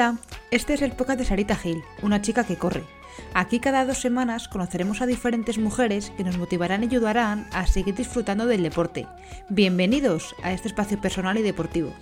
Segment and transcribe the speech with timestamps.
[0.00, 0.16] Hola,
[0.50, 2.84] este es el podcast de Sarita Gil, una chica que corre.
[3.34, 7.96] Aquí cada dos semanas conoceremos a diferentes mujeres que nos motivarán y ayudarán a seguir
[7.96, 9.06] disfrutando del deporte.
[9.50, 11.92] Bienvenidos a este espacio personal y deportivo.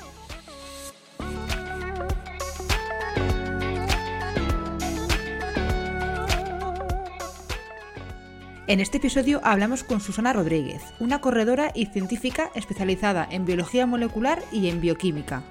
[8.69, 14.41] En este episodio hablamos con Susana Rodríguez, una corredora y científica especializada en biología molecular
[14.53, 15.43] y en bioquímica.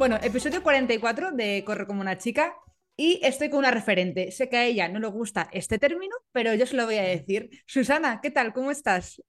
[0.00, 2.54] Bueno, episodio 44 de Corre como una chica
[2.96, 4.30] y estoy con una referente.
[4.30, 7.02] Sé que a ella no le gusta este término, pero yo se lo voy a
[7.02, 7.50] decir.
[7.66, 8.54] Susana, ¿qué tal?
[8.54, 9.22] ¿Cómo estás?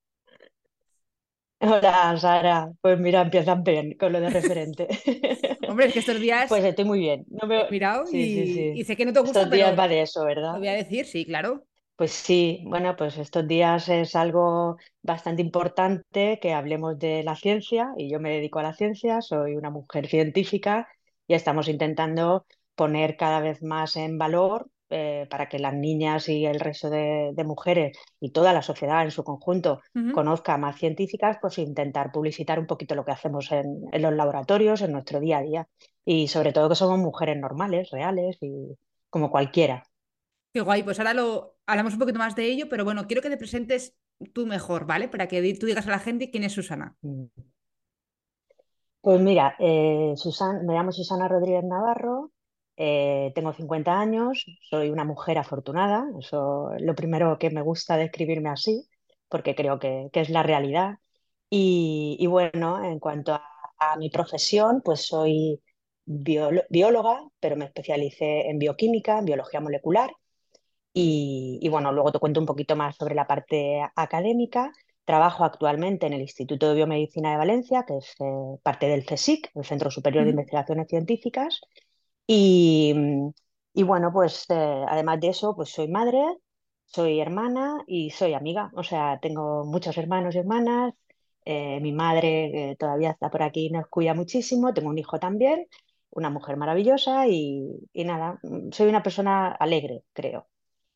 [1.59, 2.71] Hola, Sara.
[2.79, 4.87] Pues mira, empiezan bien con lo de referente.
[5.67, 7.25] Hombre, es que estos días Pues estoy muy bien.
[7.27, 7.63] No me...
[7.63, 10.01] he mirado Sí, sí, y, sé que no te gusta, Estos días pero va de
[10.03, 10.57] eso, lo ¿verdad?
[10.57, 11.65] voy a decir, sí, claro.
[11.95, 17.93] Pues sí, bueno, pues estos días es algo bastante importante que hablemos de la ciencia
[17.95, 20.87] y yo me dedico a la ciencia, soy una mujer científica
[21.27, 26.45] y estamos intentando poner cada vez más en valor eh, para que las niñas y
[26.47, 30.11] el resto de, de mujeres y toda la sociedad en su conjunto Ujú.
[30.11, 34.81] conozca más científicas, pues intentar publicitar un poquito lo que hacemos en, en los laboratorios,
[34.81, 35.67] en nuestro día a día
[36.03, 38.75] y sobre todo que somos mujeres normales, reales y
[39.11, 39.83] como cualquiera.
[40.53, 43.29] Qué guay, pues ahora lo hablamos un poquito más de ello, pero bueno, quiero que
[43.29, 43.95] te presentes
[44.33, 45.07] tú mejor, ¿vale?
[45.07, 46.95] Para que tú digas a la gente quién es Susana.
[47.01, 47.25] Mm.
[49.01, 50.13] Pues mira, eh,
[50.63, 52.31] me llamo Susana Rodríguez Navarro,
[52.77, 57.97] eh, tengo 50 años, soy una mujer afortunada, eso es lo primero que me gusta
[57.97, 58.87] describirme así,
[59.27, 60.99] porque creo que, que es la realidad.
[61.49, 63.43] Y, bueno, en cuanto a,
[63.77, 65.61] a mi profesión, pues soy
[66.05, 70.11] bióloga, pero me especialicé en bioquímica, en biología molecular.
[70.93, 74.71] Y, y bueno, luego te cuento un poquito más sobre la parte académica.
[75.05, 79.51] Trabajo actualmente en el Instituto de Biomedicina de Valencia, que es eh, parte del CSIC,
[79.55, 80.31] el Centro Superior de.
[80.31, 81.61] Investigaciones Científicas.
[82.27, 82.93] Y,
[83.73, 86.19] y bueno, pues eh, además de eso, pues soy madre,
[86.85, 88.71] soy hermana y soy amiga.
[88.75, 90.93] O sea, tengo muchos hermanos y hermanas.
[91.45, 94.73] Eh, mi madre, todavía está por aquí, nos cuida muchísimo.
[94.73, 95.67] Tengo un hijo también,
[96.11, 100.47] una mujer maravillosa y, y nada, mm, soy una persona alegre, creo.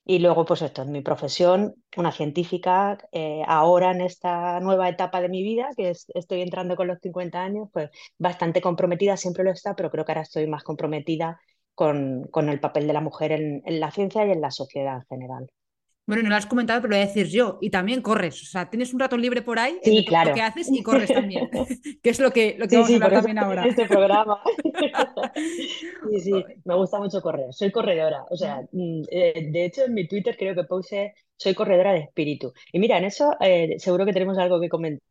[0.08, 5.20] Y luego, pues esto es mi profesión, una científica, eh, ahora en esta nueva etapa
[5.22, 9.44] de mi vida, que es- estoy entrando con los 50 años, pues bastante comprometida, siempre
[9.44, 11.40] lo está, pero creo que ahora estoy más comprometida
[11.74, 14.98] con, con el papel de la mujer en, en la ciencia y en la sociedad
[14.98, 15.48] en general.
[16.08, 17.58] Bueno, no lo has comentado, pero lo voy a decir yo.
[17.62, 18.42] Y también corres.
[18.44, 20.42] O sea, tienes un rato libre por ahí Sí, todo lo que claro.
[20.42, 21.50] haces y corres también,
[22.04, 23.66] que es lo que, lo que Sí, vamos a hablar también ahora.
[23.70, 24.42] este programa.
[26.08, 28.26] Sí, sí, me gusta mucho correr, soy corredora.
[28.30, 32.00] O sea, mm, eh, de hecho en mi Twitter creo que puse soy corredora de
[32.02, 32.54] espíritu.
[32.72, 35.02] Y mira, en eso eh, seguro que tenemos algo que comentar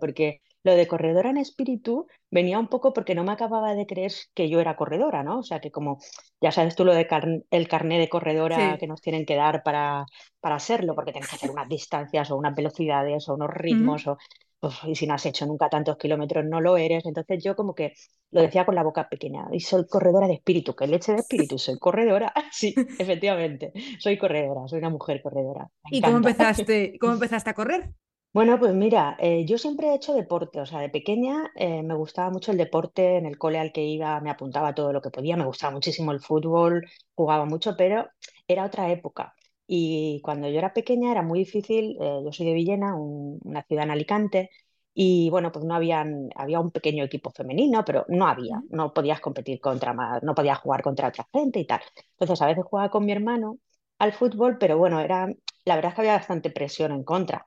[0.00, 4.12] porque lo de corredora en espíritu venía un poco porque no me acababa de creer
[4.34, 5.38] que yo era corredora, ¿no?
[5.40, 5.98] O sea, que como
[6.40, 9.62] ya sabes tú lo de car- el carné de corredora que nos tienen que dar
[9.62, 10.04] para,
[10.40, 14.16] para serlo, porque tienes que hacer unas distancias o unas velocidades o unos ritmos o
[14.62, 17.04] uf, y si no has hecho nunca tantos kilómetros no lo eres.
[17.06, 17.92] Entonces yo como que
[18.30, 21.58] lo decía con la boca pequeña y soy corredora de espíritu, que leche de espíritu,
[21.58, 22.32] soy corredora.
[22.52, 27.54] Sí, efectivamente, soy corredora, soy una mujer corredora, me ¿Y cómo empezaste, cómo empezaste a
[27.54, 27.90] correr?
[28.32, 31.94] Bueno, pues mira, eh, yo siempre he hecho deporte, o sea, de pequeña eh, me
[31.94, 35.00] gustaba mucho el deporte, en el cole al que iba me apuntaba a todo lo
[35.02, 36.86] que podía, me gustaba muchísimo el fútbol,
[37.16, 38.08] jugaba mucho, pero
[38.46, 39.34] era otra época.
[39.66, 43.62] Y cuando yo era pequeña era muy difícil, eh, yo soy de Villena, un- una
[43.64, 44.50] ciudad en Alicante,
[44.94, 48.66] y bueno, pues no habían, había un pequeño equipo femenino, pero no había, Ujú.
[48.70, 51.80] no podías competir contra más, no podías jugar contra otra gente y tal.
[52.12, 53.58] Entonces a veces jugaba con mi hermano
[53.98, 55.26] al fútbol, pero bueno, era,
[55.64, 57.46] la verdad es que había bastante presión en contra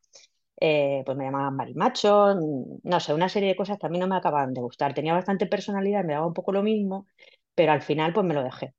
[0.64, 4.00] eh, pues me llamaban marimacho, mm, no sé, una serie de cosas que a mí
[4.00, 4.94] no me acababan de gustar.
[4.94, 7.08] Tenía bastante personalidad, me daba un poco lo mismo,
[7.56, 8.74] pero al final pues me lo dejé.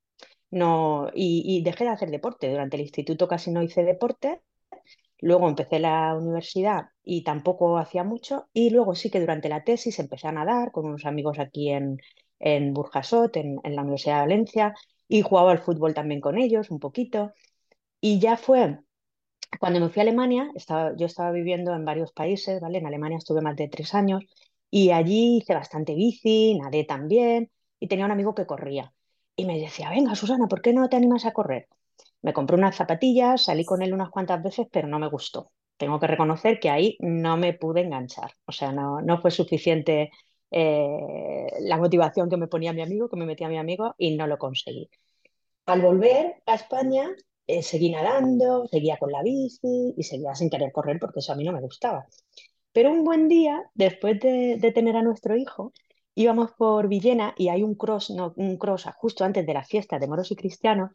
[0.50, 2.50] No, y, y dejé de hacer deporte.
[2.50, 4.42] Durante el instituto casi no hice deporte.
[5.20, 8.48] Luego empecé la universidad y tampoco hacía mucho.
[8.52, 11.98] Y luego sí que durante la tesis empecé a nadar con unos amigos aquí en,
[12.40, 14.74] en Burjasot, en, en la Universidad de Valencia,
[15.08, 17.32] y jugaba al fútbol también con ellos un poquito.
[18.00, 18.78] Y ya fue
[19.60, 20.50] cuando me fui a Alemania,
[20.96, 22.78] yo estaba viviendo en varios países, ¿vale?
[22.78, 24.24] En Alemania estuve más de tres años
[24.70, 28.92] y allí hice bastante bici, nadé también y tenía un amigo que corría.
[29.36, 31.68] Y me decía, venga, Susana, ¿por qué no te animas a correr?
[32.22, 35.52] Me compré unas zapatillas, salí con él unas cuantas veces, pero no me gustó.
[35.76, 38.32] Tengo que reconocer que ahí no me pude enganchar.
[38.46, 40.10] O sea, no, no fue suficiente
[40.50, 44.26] eh, la motivación que me ponía mi amigo, que me metía mi amigo y no
[44.26, 44.88] lo conseguí.
[45.66, 47.10] al volver a España,
[47.46, 51.36] eh, seguí nadando, seguía con la bici y seguía sin querer correr porque eso a
[51.36, 52.06] mí no me gustaba.
[52.72, 55.72] Pero un buen día, después de, de tener a nuestro hijo,
[56.14, 59.98] íbamos por Villena y hay un cross, no, un cross justo antes de la fiesta
[59.98, 60.90] de moros y cristianos,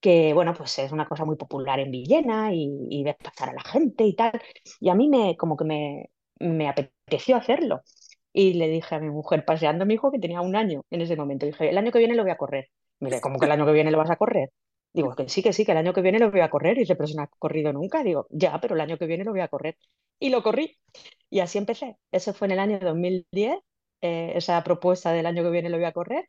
[0.00, 3.62] que bueno, pues es una cosa muy popular en Villena y, y pasar a la
[3.62, 4.40] gente y tal.
[4.80, 7.82] Y a mí me, como que me, me apeteció hacerlo.
[8.32, 11.00] Y le dije a mi mujer, paseando a mi hijo que tenía un año en
[11.00, 12.68] ese momento, dije, el año que viene lo voy a correr.
[13.00, 14.50] Me dice, ¿cómo que el año que viene lo vas a correr?
[14.98, 16.76] Digo, que sí, que sí, que el año que viene lo voy a correr.
[16.76, 18.02] Y dice, pero si no has corrido nunca.
[18.02, 19.76] Digo, ya, pero el año que viene lo voy a correr.
[20.18, 20.76] Y lo corrí.
[21.30, 21.96] Y así empecé.
[22.10, 23.58] Eso fue en el año 2010,
[24.00, 26.24] eh, esa propuesta del año que viene lo voy a correr.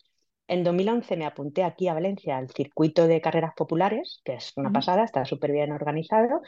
[0.48, 4.72] En 2011 me apunté aquí a Valencia al circuito de carreras populares, que es una
[4.72, 6.42] pasada, está súper bien organizado.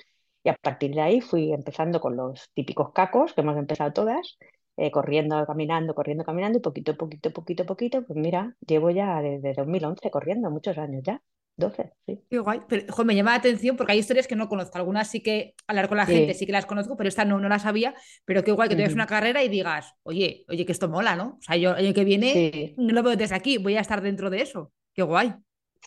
[0.43, 4.37] Y a partir de ahí fui empezando con los típicos cacos, que hemos empezado todas,
[4.85, 9.53] eh, corriendo, caminando, corriendo, caminando, y poquito, poquito, poquito, poquito, pues mira, llevo ya desde
[9.53, 11.21] 2011 corriendo, muchos años ya,
[11.55, 12.23] 12 sí.
[12.29, 12.61] Qué guay.
[12.69, 14.77] Pero, jo, me llama la atención porque hay historias que no conozco.
[14.77, 17.49] Algunas sí que hablar con la gente Sí, que las conozco, pero esta no, no
[17.49, 17.93] la sabía.
[18.25, 21.37] Pero qué guay que tengas una carrera y digas, oye, oye, que esto mola, ¿no?
[21.39, 23.81] O sea, yo el año que viene Sí, no lo veo desde aquí, voy a
[23.81, 24.71] estar dentro de eso.
[24.93, 25.33] Qué guay.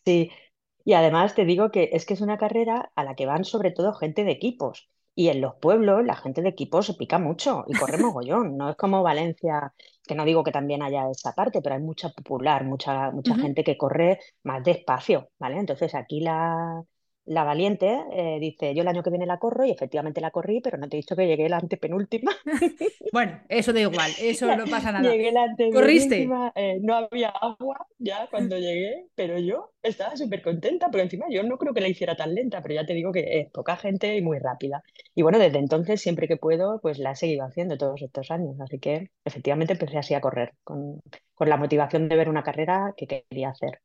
[0.04, 0.30] sí.
[0.86, 3.70] Y además te digo que es que es una carrera a la que van sobre
[3.70, 4.90] todo gente de equipos.
[5.16, 8.56] Y en los pueblos la gente de equipos se pica mucho y corre mogollón.
[8.56, 9.72] No es como Valencia,
[10.06, 13.64] que no digo que también haya esa parte, pero hay mucha popular, mucha, mucha gente
[13.64, 15.58] que corre más despacio, ¿vale?
[15.58, 16.82] Entonces aquí la,
[17.26, 20.60] la valiente eh, dice, yo el año que viene la corro y efectivamente la corrí,
[20.60, 22.32] pero no te he dicho que llegué la antepenúltima.
[23.12, 25.10] Bueno, eso da igual, eso no pasa nada.
[25.10, 26.28] Llegué la ¿Corriste?
[26.56, 31.42] eh, no había agua ya cuando llegué, pero yo estaba súper contenta, porque encima yo
[31.44, 34.16] no creo que la hiciera tan lenta, pero ya te digo que es poca gente
[34.16, 34.82] y muy rápida.
[35.14, 38.56] Y bueno, desde entonces, siempre que puedo, pues la he seguido haciendo todos estos años,
[38.60, 41.00] así que efectivamente empecé así a correr, con,
[41.34, 43.80] con la motivación de ver una carrera que quería hacer.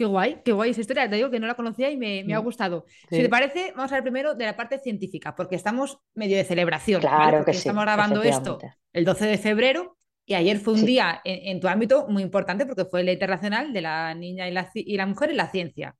[0.00, 1.10] Qué guay, qué guay esa historia.
[1.10, 2.86] Te digo que no la conocía y me, me ha Mm, gustado.
[3.10, 6.38] Si te Sí, parece, vamos a ver primero de la parte científica, porque estamos medio
[6.38, 7.34] de celebración, ¿vale?
[7.34, 10.84] claro que Porque estamos sí, grabando esto el 12 de febrero y ayer fue un
[10.84, 14.14] Sí, día en, en tu ámbito muy importante porque fue el Día Internacional de la
[14.14, 15.96] Niña y la, ci- y la Mujer en la Ciencia,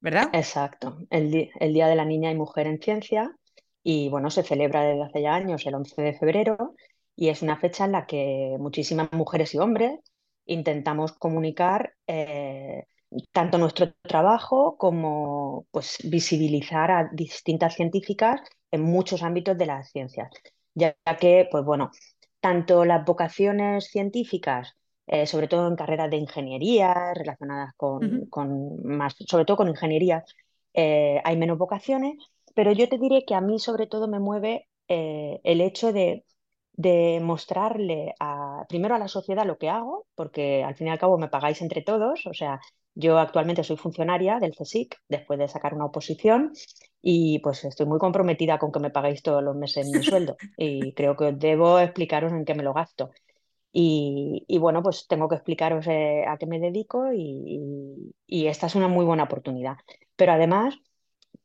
[0.00, 0.32] ¿verdad?
[0.32, 0.98] exacto.
[1.10, 1.30] El
[1.72, 3.34] Día de la Niña y Mujer en Ciencia,
[3.82, 6.74] y bueno, se celebra desde hace ya años, el 11 de febrero,
[7.14, 10.00] y es una fecha en la que muchísimas mujeres y hombres
[10.46, 12.84] intentamos comunicar eh,
[13.32, 20.30] tanto nuestro trabajo como pues, visibilizar a distintas científicas en muchos ámbitos de las ciencias,
[20.74, 21.90] ya que, pues bueno,
[22.40, 24.74] tanto las vocaciones científicas
[25.06, 30.24] eh, sobre todo en carreras de ingeniería relacionadas con, con más, sobre todo con ingeniería,
[30.74, 32.14] eh, hay menos vocaciones,
[32.54, 36.24] pero yo te diré que a mí sobre todo me mueve eh, el hecho de,
[36.72, 40.98] de mostrarle a, primero a la sociedad lo que hago, porque al fin y al
[40.98, 42.60] cabo me pagáis entre todos, o sea,
[42.96, 46.52] yo actualmente soy funcionaria del CSIC después de sacar una oposición
[47.02, 50.94] y pues estoy muy comprometida con que me paguéis todos los meses mi sueldo y
[50.94, 53.12] creo que debo explicaros en qué me lo gasto.
[53.72, 58.48] Y, y bueno, pues tengo que explicaros eh, a qué me dedico y, y- y
[58.48, 59.76] esta es una muy buena oportunidad.
[60.16, 60.76] Pero además,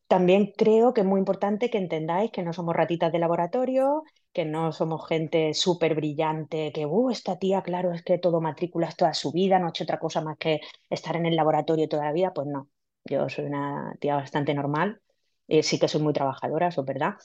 [0.08, 4.45] también creo que es muy importante que entendáis que no somos ratitas de laboratorio, que
[4.45, 9.13] no somos gente súper brillante, que, uh, esta tía, claro, es que todo matrículas toda
[9.13, 12.13] su vida, no ha hecho otra cosa más que estar en el laboratorio toda la
[12.13, 12.33] vida.
[12.33, 12.69] Pues no,
[13.05, 15.01] yo soy una tía bastante normal.
[15.47, 17.15] Eh, sí que soy muy trabajadora, eso es verdad,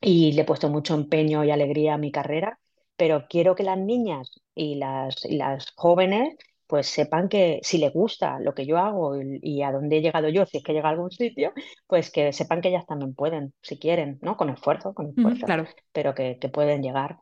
[0.00, 2.58] y le he puesto mucho empeño y alegría a mi carrera,
[2.96, 6.36] pero quiero que las niñas y las, y las jóvenes
[6.72, 10.00] pues sepan que si les gusta lo que yo hago y, y a dónde he
[10.00, 11.52] llegado yo, si es que llega a algún sitio,
[11.86, 14.38] pues que sepan que ellas también pueden, si quieren, ¿no?
[14.38, 15.66] Con esfuerzo, con esfuerzo, claro.
[15.92, 17.18] pero que, que pueden llegar.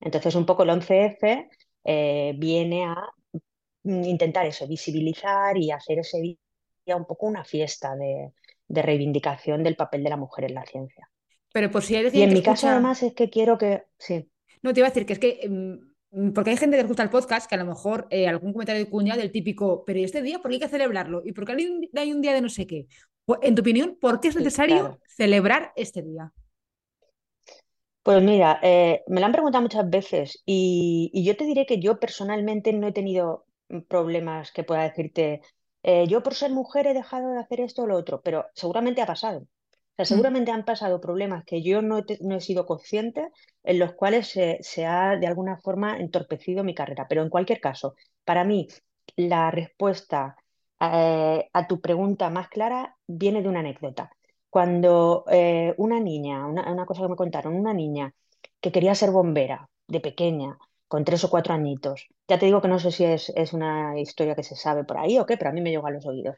[0.00, 1.48] Entonces, un poco el 11F
[1.82, 2.94] eh, viene a
[3.82, 8.30] mm, intentar eso, visibilizar y hacer ese día un poco una fiesta de,
[8.68, 11.10] de reivindicación del papel de la mujer en la ciencia.
[11.52, 14.30] Pero por si hay Y en mi caso, además, es que quiero que, sí,
[14.62, 15.91] no te iba a decir que es que, mm,
[16.34, 18.90] porque hay gente que escucha el podcast que a lo mejor eh, algún comentario de
[18.90, 21.22] cuñado del típico, pero ¿y este día por qué hay que celebrarlo?
[21.24, 22.86] ¿Y por qué hay un, hay un día de no sé qué?
[23.24, 25.00] Pues, en tu opinión, ¿por qué es sí, necesario claro.
[25.08, 26.32] celebrar este día?
[28.02, 31.78] Pues mira, eh, me lo han preguntado muchas veces y, y yo te diré que
[31.80, 35.40] yo personalmente no he tenido mm, problemas que pueda decirte,
[35.82, 39.02] eh, yo por ser mujer he dejado de hacer esto o lo otro, pero seguramente
[39.02, 39.46] ha pasado.
[39.92, 43.30] O sea, Mm, seguramente han pasado problemas que yo no he, no he sido consciente,
[43.62, 47.06] en los cuales se, se ha de alguna forma entorpecido mi carrera.
[47.08, 47.94] Pero en cualquier caso,
[48.24, 48.68] para mí,
[49.16, 50.36] la respuesta
[50.80, 54.10] eh, a tu pregunta más clara viene de una anécdota.
[54.50, 58.12] Cuando eh, una niña, una, una cosa que me contaron, una niña
[58.60, 60.58] que quería ser bombera de pequeña,
[60.88, 63.98] con tres o cuatro añitos, ya te digo que no sé si es, es una
[63.98, 66.04] historia que se sabe por ahí o qué, pero a mí me llegó a los
[66.06, 66.36] oídos.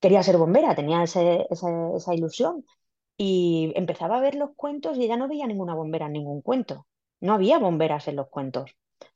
[0.00, 2.64] quería ser bombera, tenía ese- ese- esa ilusión.
[3.22, 6.86] Y empezaba a ver los cuentos y ella no veía ninguna bombera en ningún cuento.
[7.20, 8.70] No había bomberas en los cuentos.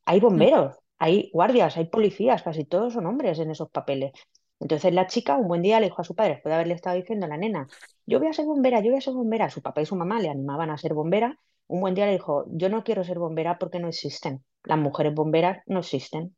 [0.05, 4.13] Hay Mm, bomberos, hay guardias, hay policías, casi todos son hombres en esos papeles.
[4.61, 6.97] Entonces la chica un buen día le dijo a su padre, después de haberle estado
[6.97, 7.71] diciendo a la nena,
[8.07, 9.51] yo voy a ser bombera, yo voy a ser bombera.
[9.51, 11.39] Su papá y su mamá le animaban a ser bombera.
[11.67, 14.45] Un buen día le dijo, yo no quiero ser bombera porque no existen.
[14.65, 16.37] Las mujeres bomberas no existen.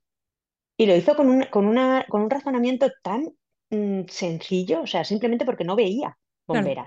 [0.78, 3.30] Y lo hizo con un, con una, con un razonamiento tan
[3.70, 6.18] mm, sencillo, o sea, simplemente porque no veía
[6.50, 6.80] claro.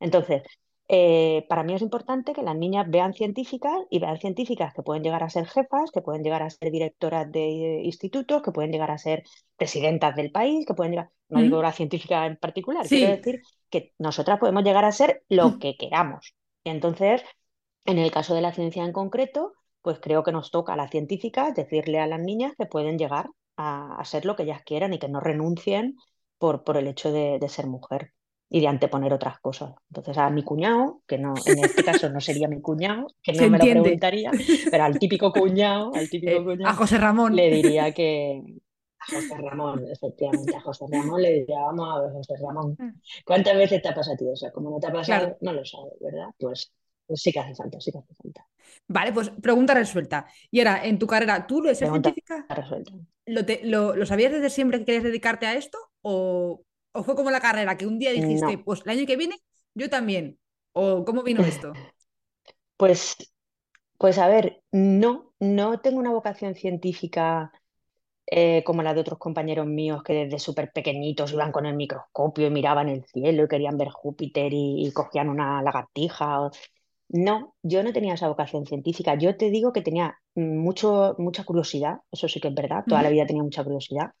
[0.00, 0.42] Entonces,
[0.88, 5.04] eh, para mí es importante que las niñas vean científicas y vean científicas que pueden
[5.04, 8.90] llegar a ser jefas, que pueden llegar a ser directoras de institutos, que pueden llegar
[8.90, 9.22] a ser
[9.56, 13.92] presidentas del país, que pueden llegar, no digo la científica en particular, quiero decir que
[13.98, 16.34] nosotras podemos llegar a ser lo que queramos.
[16.64, 17.22] Y entonces,
[17.86, 20.90] en el caso de la ciencia en concreto, pues creo que nos toca a las
[20.90, 24.92] científicas decirle a las niñas que pueden llegar a, a ser lo que ellas quieran
[24.94, 25.96] y que no renuncien
[26.38, 28.12] por, por el hecho de, de ser mujer
[28.50, 29.74] y de anteponer otras cosas.
[29.90, 33.48] Entonces a mi cuñado, que no, en este caso no sería mi cuñado, que no
[33.48, 34.36] me lo preguntaría,
[34.68, 37.34] pero al típico cuñado, al típico Eh, a cuñado, José Ramón.
[37.36, 38.42] le diría que
[39.00, 43.00] a José Ramón, efectivamente, a José Ramón le diría, vamos a ver, José Ramón, Mm,
[43.24, 44.50] ¿cuántas veces te ha pasado a ti eso?
[44.52, 45.26] Como no te ha Claro.
[45.26, 46.28] pasado, no lo sabes, ¿verdad?
[46.38, 46.72] Pues,
[47.06, 48.46] pues sí que hace falta, sí que hace falta.
[48.88, 50.26] Vale, pues pregunta resuelta.
[50.50, 52.92] Y ahora, en tu carrera, ¿tú lo Pregunta científica, resuelta.
[53.26, 55.78] lo, te- lo, lo sabías desde siempre que querías dedicarte a esto?
[56.02, 58.64] ¿O, o fue como la carrera, que un día dijiste, No.
[58.64, 59.36] pues el año que viene,
[59.74, 60.38] yo también?
[60.72, 61.80] ¿O cómo vino esto?
[62.76, 63.16] Pues,
[63.98, 67.52] pues a ver, no, no tengo una vocación científica
[68.26, 72.46] eh, como la de otros compañeros míos que desde súper pequeñitos iban con el microscopio
[72.48, 76.42] y miraban el cielo y querían ver Júpiter y, y cogían una lagartija.
[76.42, 76.50] o-
[77.10, 79.16] No, yo no tenía esa vocación científica.
[79.16, 83.10] Yo te digo que tenía mucho, mucha curiosidad, eso sí que es verdad, toda la
[83.10, 84.12] vida tenía mucha curiosidad.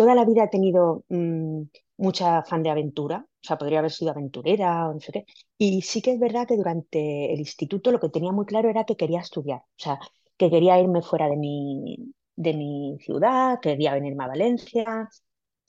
[0.00, 1.60] Toda la vida he tenido mm,
[1.98, 5.26] mucha afán de aventura, o sea, podría haber sido aventurera o no sé qué.
[5.58, 8.84] Y sí que es verdad que durante el instituto lo que tenía muy claro era
[8.84, 9.98] que quería estudiar, o sea,
[10.38, 15.10] que quería irme fuera de mi, de mi ciudad, quería venirme a Valencia,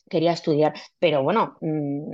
[0.09, 0.75] quería estudiar.
[0.97, 2.13] Pero bueno, mm,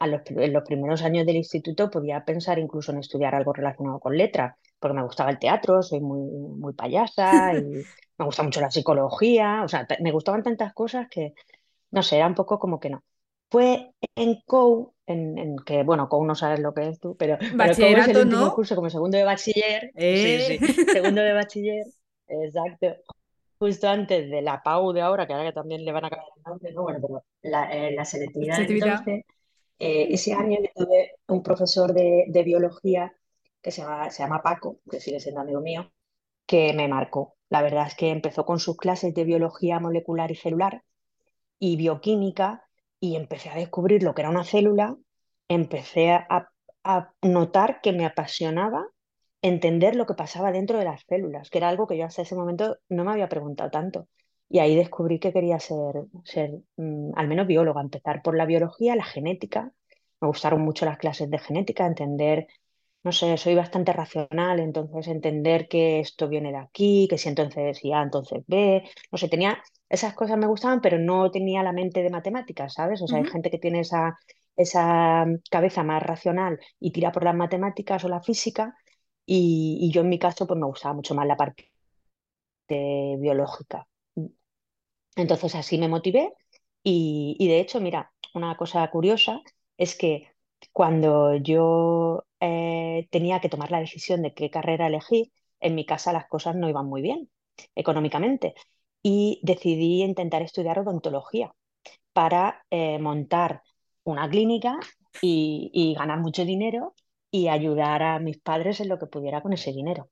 [0.00, 4.00] a los, en los primeros años del instituto podía pensar incluso en estudiar algo relacionado
[4.00, 7.62] con letras, porque me gustaba el teatro, soy muy, muy payasa y
[8.18, 11.34] me gusta mucho la psicología, o sea, me gustaban tantas cosas que
[11.90, 13.04] no sé, era un poco como que no.
[13.50, 17.38] Fue en COU, en, en que, bueno, COU no sabes lo que es tú, pero,
[17.56, 18.52] pero COU es el último ¿no?
[18.52, 20.40] curso como segundo de bachiller, sí, Eh.
[20.40, 21.86] sí, segundo de bachiller,
[22.28, 22.88] exacto,
[23.58, 26.32] justo antes de la PAU de ahora, que ahora que también le van a cambiar
[26.36, 28.88] el nombre, no, bueno, pero la, eh, la selectividad Selectividad.
[28.88, 29.24] entonces,
[29.78, 33.14] eh, ese año yo tuve un profesor de, de biología
[33.62, 35.92] que se llama, se llama Paco, que sigue siendo amigo mío,
[36.46, 37.36] que me marcó.
[37.50, 40.82] La verdad es que empezó con sus clases de biología molecular y celular
[41.58, 42.64] y bioquímica
[43.00, 44.96] y empecé a descubrir lo que era una célula,
[45.48, 46.50] empecé a,
[46.84, 48.86] a notar que me apasionaba
[49.42, 52.34] entender lo que pasaba dentro de las células, que era algo que yo hasta ese
[52.34, 54.08] momento no me había preguntado tanto.
[54.48, 58.96] Y ahí descubrí que quería ser, ser mm, al menos bióloga, empezar por la biología,
[58.96, 59.72] la genética.
[60.20, 62.48] Me gustaron mucho las clases de genética, entender
[63.02, 67.84] no sé, soy bastante racional, entonces entender que esto viene de aquí, que si entonces
[67.84, 71.72] y A, entonces B, no sé, tenía, esas cosas me gustaban, pero no tenía la
[71.72, 73.02] mente de matemáticas, ¿sabes?
[73.02, 74.18] O sea, hay gente que tiene esa,
[74.56, 78.76] esa cabeza más racional y tira por las matemáticas o la física,
[79.26, 81.70] y, y yo en mi caso, pues me gustaba mucho más la parte
[83.18, 83.86] biológica.
[85.16, 86.32] Entonces así me motivé
[86.82, 89.40] y, y de hecho, mira, una cosa curiosa
[89.76, 90.28] es que
[90.72, 96.12] cuando yo eh, tenía que tomar la decisión de qué carrera elegir, en mi casa
[96.12, 97.28] las cosas no iban muy bien
[97.74, 98.54] económicamente
[99.02, 101.52] y decidí intentar estudiar odontología
[102.12, 103.62] para eh, montar
[104.04, 104.78] una clínica
[105.22, 106.94] y, ganar mucho dinero
[107.30, 110.10] y ayudar a mis padres en lo que pudiera con ese dinero.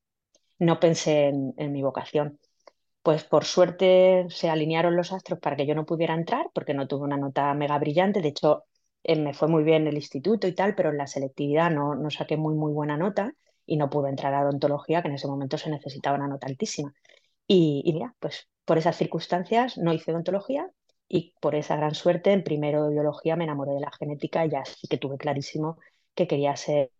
[0.58, 2.38] No pensé en mi vocación.
[3.06, 6.88] Pues por suerte se alinearon los astros para que yo no pudiera entrar, porque no
[6.88, 8.20] tuve una nota mega brillante.
[8.20, 8.64] De hecho,
[9.04, 12.10] eh, me fue muy bien el instituto y tal, pero en la selectividad no, no
[12.10, 13.32] saqué muy, muy buena nota
[13.64, 16.92] y no pude entrar a odontología, que en ese momento se necesitaba una nota altísima.
[17.46, 20.70] Y mira, pues por esas circunstancias no hice odontología
[21.08, 24.50] y por esa gran suerte en primero de biología me enamoré de la genética y
[24.50, 25.78] ya sí que tuve clarísimo
[26.14, 26.90] que quería ser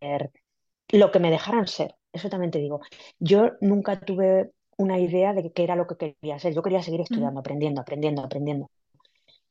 [0.89, 2.81] lo que me dejaran ser, eso también te digo.
[3.19, 6.53] Yo nunca tuve una idea de qué era lo que quería ser.
[6.53, 8.69] Yo quería seguir estudiando, aprendiendo, aprendiendo, aprendiendo.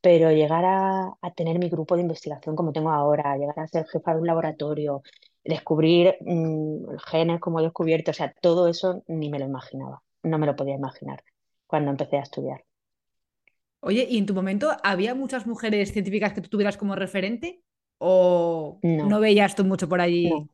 [0.00, 3.86] Pero llegar a, a tener mi grupo de investigación como tengo ahora, llegar a ser
[3.88, 5.02] jefa de un laboratorio,
[5.44, 10.02] descubrir mm, genes como he descubierto, o sea, todo eso ni me lo imaginaba.
[10.22, 11.22] No me lo podía imaginar
[11.66, 12.64] cuando empecé a estudiar.
[13.80, 17.62] Oye, ¿y en tu momento había muchas mujeres científicas que tú tuvieras como referente?
[17.98, 20.24] ¿O no No, veías tú mucho por allí?
[20.24, 20.48] no.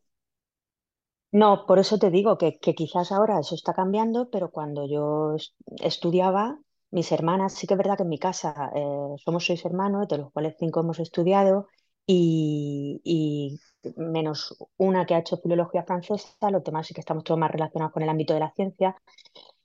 [1.33, 5.35] No, por eso te digo que, que quizás ahora eso está cambiando, pero cuando yo
[5.37, 6.59] es- estudiaba,
[6.91, 10.19] mis hermanas, sí que es verdad que en mi casa eh, somos seis hermanos, de
[10.19, 11.69] los cuales cinco hemos estudiado,
[12.07, 13.59] y, y
[13.97, 17.93] menos una que ha hecho filología francesa, los demás sí que estamos todos más relacionados
[17.95, 18.97] con el ámbito de la ciencia,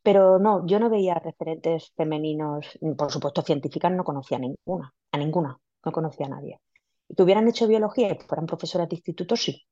[0.08, 5.18] pero no, yo no veía referentes femeninos, por supuesto científicas no conocía a ninguna, a
[5.18, 6.62] ninguna, no conocía a nadie.
[7.14, 9.66] Que hubieran hecho biología y fueran profesoras de instituto, sí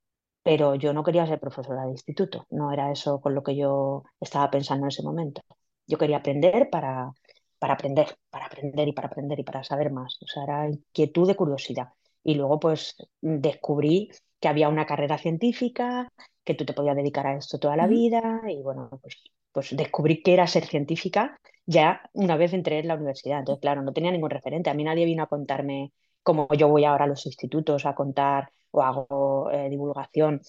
[0.44, 4.04] pero yo no quería ser profesora de instituto, no era eso con lo que yo
[4.20, 5.42] estaba pensando en ese momento.
[5.88, 7.13] Yo quería aprender para,
[7.58, 10.18] para aprender, para aprender y para aprender y para saber más.
[10.22, 11.88] O sea, era inquietud de curiosidad.
[12.24, 14.10] Y luego pues descubrí
[14.42, 16.12] que había una carrera científica,
[16.44, 19.15] que tú te podías dedicar a esto toda la vida y bueno, pues,
[19.56, 23.40] pues descubrí que era ser científica ya una vez entré en la universidad.
[23.40, 24.70] Entonces, claro, no tenía ningún referente.
[24.72, 25.94] A mí nadie vino a contarme
[26.24, 30.42] como yo voy ahora a los institutos a contar o hago eh, divulgación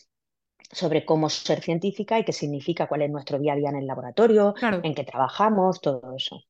[0.72, 3.86] sobre cómo ser científica y qué significa, cuál es nuestro día a día en el
[3.88, 4.82] laboratorio, Claro.
[4.82, 6.40] en qué trabajamos, todo eso.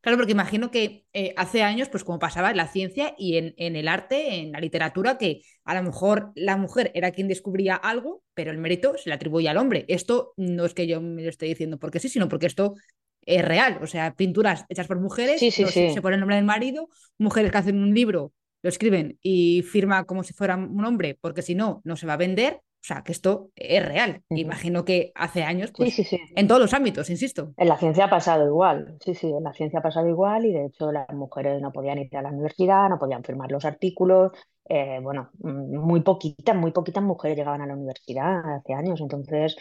[0.00, 3.54] Claro, porque imagino que eh, hace años, pues como pasaba en la ciencia y en,
[3.56, 7.74] en el arte, en la literatura, que a lo mejor la mujer era quien descubría
[7.74, 9.84] algo, pero el mérito se le atribuye al hombre.
[9.88, 12.74] Esto no es que yo me lo esté diciendo porque sí, sino porque esto
[13.22, 13.78] es real.
[13.82, 16.88] O sea, pinturas hechas por mujeres, Sí, se, pone el nombre del marido,
[17.18, 21.42] mujeres que hacen un libro, lo escriben y firma como si fuera un hombre, porque
[21.42, 22.60] si no, no se va a vender.
[22.82, 24.22] O sea, que esto es real.
[24.30, 24.40] ujú.
[24.40, 26.18] Imagino que hace años, Sí, pues sí, sí.
[26.34, 27.54] en todos los ámbitos, insisto.
[27.56, 30.52] En la ciencia ha pasado igual, sí, sí, en la ciencia ha pasado igual y
[30.52, 34.30] de hecho las mujeres no podían ir a la universidad, no podían firmar los artículos,
[34.68, 39.56] eh, bueno, mm, muy poquitas, muy poquitas mujeres llegaban a la universidad hace años, entonces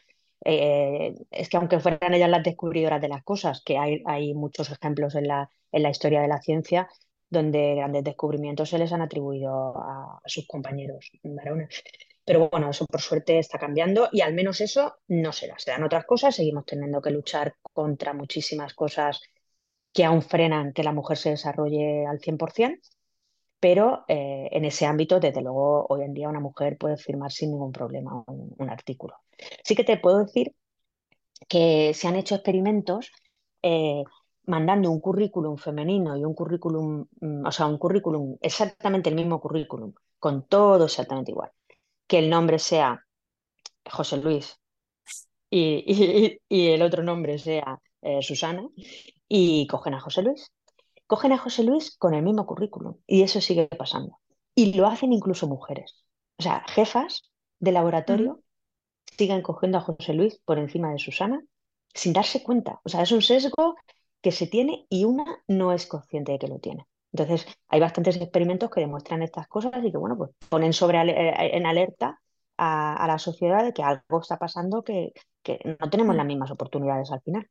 [0.45, 4.69] eh, es que aunque fueran ellas las descubridoras de las cosas, que hay, hay muchos
[4.71, 6.87] ejemplos en la, en la historia de la ciencia
[7.29, 11.83] donde grandes descubrimientos se les han atribuido a, a sus compañeros varones.
[12.27, 15.57] Pero bueno, eso por suerte está cambiando y al menos eso no se da.
[15.57, 19.21] Se dan otras cosas, seguimos teniendo que luchar contra muchísimas cosas
[19.93, 22.81] que aún frenan que la mujer se desarrolle al 100%,
[23.61, 27.51] pero eh, en ese ámbito, desde luego, hoy en día una mujer puede firmar sin
[27.51, 29.15] ningún problema un, artículo.
[29.63, 30.53] Sí que te puedo decir
[31.47, 33.11] que se han hecho experimentos
[33.61, 34.03] eh,
[34.47, 39.39] mandando un currículum femenino y un currículum, mm, o sea, un currículum, exactamente el mismo
[39.39, 41.51] currículum, con todo exactamente igual,
[42.07, 43.03] que el nombre sea
[43.91, 44.59] José Luis
[45.49, 48.67] y, y- y el otro nombre sea eh, Susana,
[49.27, 50.51] y cogen a José Luis.
[51.07, 54.19] Cogen a José Luis con el mismo currículum, y eso sigue pasando.
[54.55, 56.03] Y lo hacen incluso mujeres.
[56.39, 57.23] O sea, jefas
[57.59, 58.41] de laboratorio
[59.17, 61.43] siguen cogiendo a José Luis por encima de Susana
[61.93, 62.79] sin darse cuenta.
[62.85, 63.75] O sea, es un sesgo
[64.21, 66.87] que se tiene y una no es consciente de que lo tiene.
[67.17, 71.57] Entonces, hay bastantes experimentos que demuestran estas cosas y que, bueno, pues ponen sobre eh,
[71.57, 72.19] en alerta
[72.57, 76.51] a, a la sociedad de que algo está pasando que, que no tenemos las mismas
[76.51, 77.47] oportunidades al final.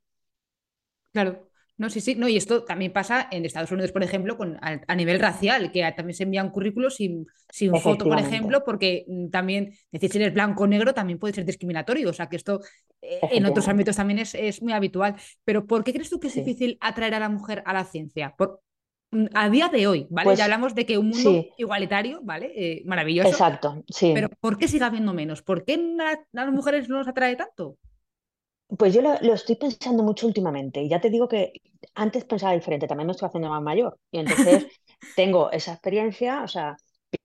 [1.11, 4.57] Claro, no, sí, sí, no, y esto también pasa en Estados Unidos, por ejemplo, con,
[4.61, 9.05] a, a nivel racial, que también se envían currículos sin, sin foto, por ejemplo, porque
[9.07, 12.35] mm, también decir si eres blanco o negro también puede ser discriminatorio, o sea que
[12.35, 12.61] esto
[13.01, 15.15] eh, en otros ámbitos también es, es muy habitual.
[15.43, 16.41] Pero ¿por qué crees tú que es sí.
[16.41, 18.33] difícil atraer a la mujer a la ciencia?
[18.37, 18.61] Por,
[19.33, 20.35] a día de hoy, ¿vale?
[20.35, 22.51] Ya Pues hablamos de que un mundo sí, igualitario, ¿vale?
[22.55, 24.37] Eh, maravilloso, exacto, pero sí.
[24.41, 25.41] ¿por qué sigue habiendo menos?
[25.43, 27.77] ¿Por qué a las mujeres no nos atrae tanto?
[28.77, 31.53] Pues yo lo, lo estoy pensando mucho últimamente y ya te digo que
[31.95, 34.67] antes pensaba diferente, también me estoy haciendo más mayor y entonces
[35.15, 36.75] tengo esa experiencia, o sea,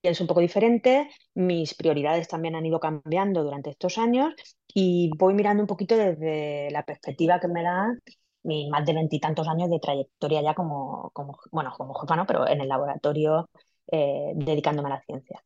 [0.01, 4.35] pienso un poco diferente, mis prioridades también han ido cambiando durante estos años
[4.73, 8.01] y voy mirando un poquito desde la perspectiva que me dan
[8.45, 12.27] mis más de veintitantos años de trayectoria ya como, como, bueno, como jefa, ¿no?
[12.27, 13.49] Pero en el laboratorio
[13.91, 15.43] eh, dedicándome a la ciencia.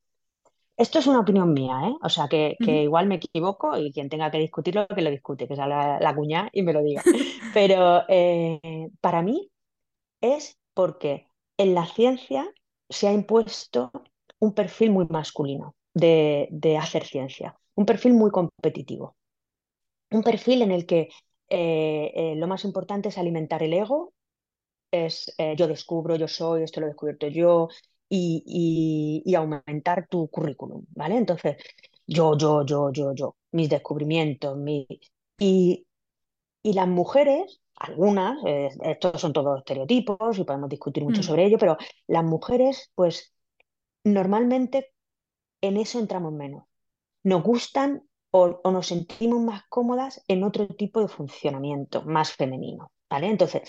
[0.76, 1.94] Esto es una opinión mía, ¿eh?
[2.02, 5.56] O sea, que, igual me equivoco y quien tenga que discutirlo, que lo discute, que
[5.56, 7.02] sea la, la cuñá y me lo diga.
[7.54, 9.50] Pero eh, para mí
[10.20, 12.46] es porque en la ciencia
[12.90, 13.90] se ha impuesto
[14.38, 19.16] un perfil muy masculino de, de hacer ciencia, un perfil muy competitivo,
[20.10, 21.08] un perfil en el que
[21.48, 24.12] eh, eh, lo más importante es alimentar el ego
[24.90, 27.68] es eh, yo descubro, yo soy, esto lo he descubierto yo,
[28.08, 31.16] y, y- y aumentar tu currículum, ¿vale?
[31.16, 31.56] Entonces,
[32.06, 34.86] yo, yo, yo, yo, yo, mis descubrimientos, mi...
[35.38, 35.86] Y,
[36.62, 38.38] y las mujeres, algunas,
[38.82, 41.76] estos son todos estereotipos y podemos discutir mucho Mm, sobre ello, pero
[42.08, 43.34] las mujeres, pues
[44.04, 44.92] normalmente
[45.62, 46.64] en eso entramos menos.
[47.24, 48.02] Nos gustan
[48.36, 53.26] o, o nos sentimos más cómodas en otro tipo de funcionamiento, más femenino, ¿vale?
[53.28, 53.62] Entonces,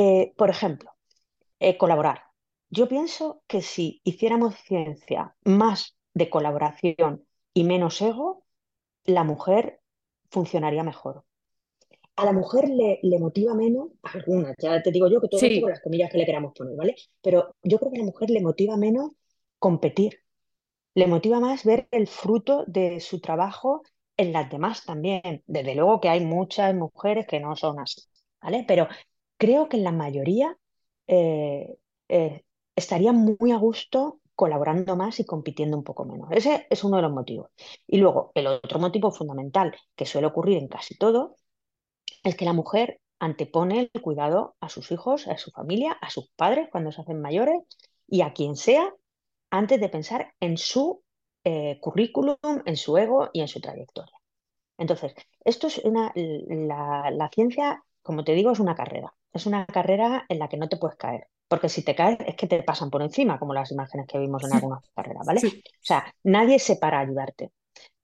[0.00, 0.90] eh, por ejemplo,
[1.60, 2.18] eh, colaborar.
[2.70, 8.44] Yo pienso que si hiciéramos ciencia más de colaboración y menos ego,
[9.04, 9.80] la mujer
[10.30, 11.24] funcionaría mejor.
[12.16, 15.60] A la mujer le, le motiva menos, algunas, ya te digo yo que todo esto
[15.60, 16.94] con Sí, las comillas que le queramos poner, ¿vale?
[17.22, 19.12] Pero yo creo que a la mujer le motiva menos
[19.58, 20.20] competir,
[20.94, 23.82] le motiva más ver el fruto de su trabajo
[24.20, 25.42] en las demás también.
[25.46, 28.02] Desde luego que hay muchas mujeres que no son así,
[28.42, 28.64] ¿vale?
[28.68, 28.88] Pero
[29.38, 30.56] creo que en la mayoría
[31.06, 31.76] eh,
[32.08, 32.44] eh,
[32.76, 36.28] estarían muy a gusto colaborando más y compitiendo un poco menos.
[36.32, 37.50] Ese es uno de los motivos.
[37.86, 41.36] Y luego, el otro motivo fundamental que suele ocurrir en casi todo
[42.22, 46.30] es que la mujer antepone el cuidado a sus hijos, a su familia, a sus
[46.36, 47.58] padres cuando se hacen mayores
[48.06, 48.94] y a quien sea
[49.50, 51.02] antes de pensar en su
[51.44, 54.16] eh, currículum, en su ego y en su trayectoria.
[54.78, 59.14] Entonces, esto es una, la, la ciencia, como te digo, es una carrera.
[59.32, 62.36] Es una carrera en la que no te puedes caer, porque si te caes es
[62.36, 65.40] que te pasan por encima, como las imágenes que vimos en algunas carreras, ¿vale?
[65.40, 67.52] sí, O sea, nadie se para a ayudarte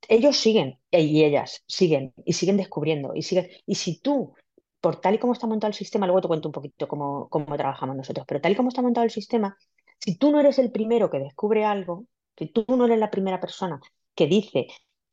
[0.09, 3.49] ellos siguen eh, y ellas siguen y siguen descubriendo y siguen.
[3.67, 4.35] Y si tú,
[4.81, 7.57] por tal y como está montado el sistema, luego te cuento un poquito cómo, cómo
[7.57, 9.57] trabajamos nosotros, pero tal y como está montado el sistema,
[9.99, 12.05] si tú no eres el primero que descubre algo,
[12.37, 13.81] si tú no eres la primera persona
[14.15, 14.67] que dice,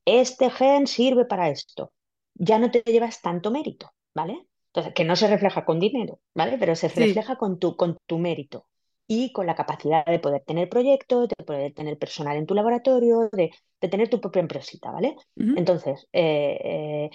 [0.06, 1.94] este gen sirve para esto,
[2.36, 4.46] ya no te llevas tanto mérito, ¿vale?
[4.68, 6.58] Entonces, que no se refleja con dinero, ¿vale?
[6.58, 7.00] Pero se sí.
[7.00, 8.68] refleja con tu, con tu mérito
[9.08, 13.30] y con la capacidad de poder tener proyectos, de poder tener personal en tu laboratorio,
[13.32, 15.16] de, de tener tu propia empresita, ¿vale?
[15.56, 17.10] Entonces, eh, eh,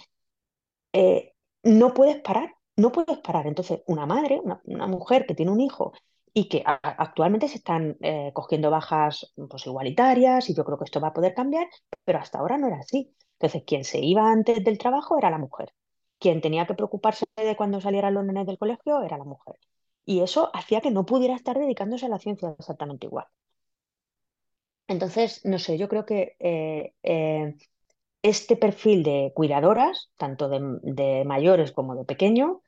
[0.93, 3.47] eh, no puedes parar, no puedes parar.
[3.47, 5.93] Entonces, una madre, una, una mujer que tiene un hijo
[6.39, 11.01] y que actualmente se están eh, cogiendo bajas pues, igualitarias y yo creo que esto
[11.01, 11.67] va a poder cambiar,
[12.05, 13.13] pero hasta ahora no era así.
[13.33, 15.75] Entonces, quien se iba antes del trabajo era la mujer.
[16.21, 19.57] Quien tenía que preocuparse de cuando salieran los nenes del colegio era la mujer.
[20.05, 23.27] Y eso hacía que no pudiera estar dedicándose a la ciencia exactamente igual.
[24.87, 27.57] Entonces, no sé, yo creo que eh, eh,
[28.23, 32.59] este perfil de cuidadoras, tanto de, de mayores como de pequeños,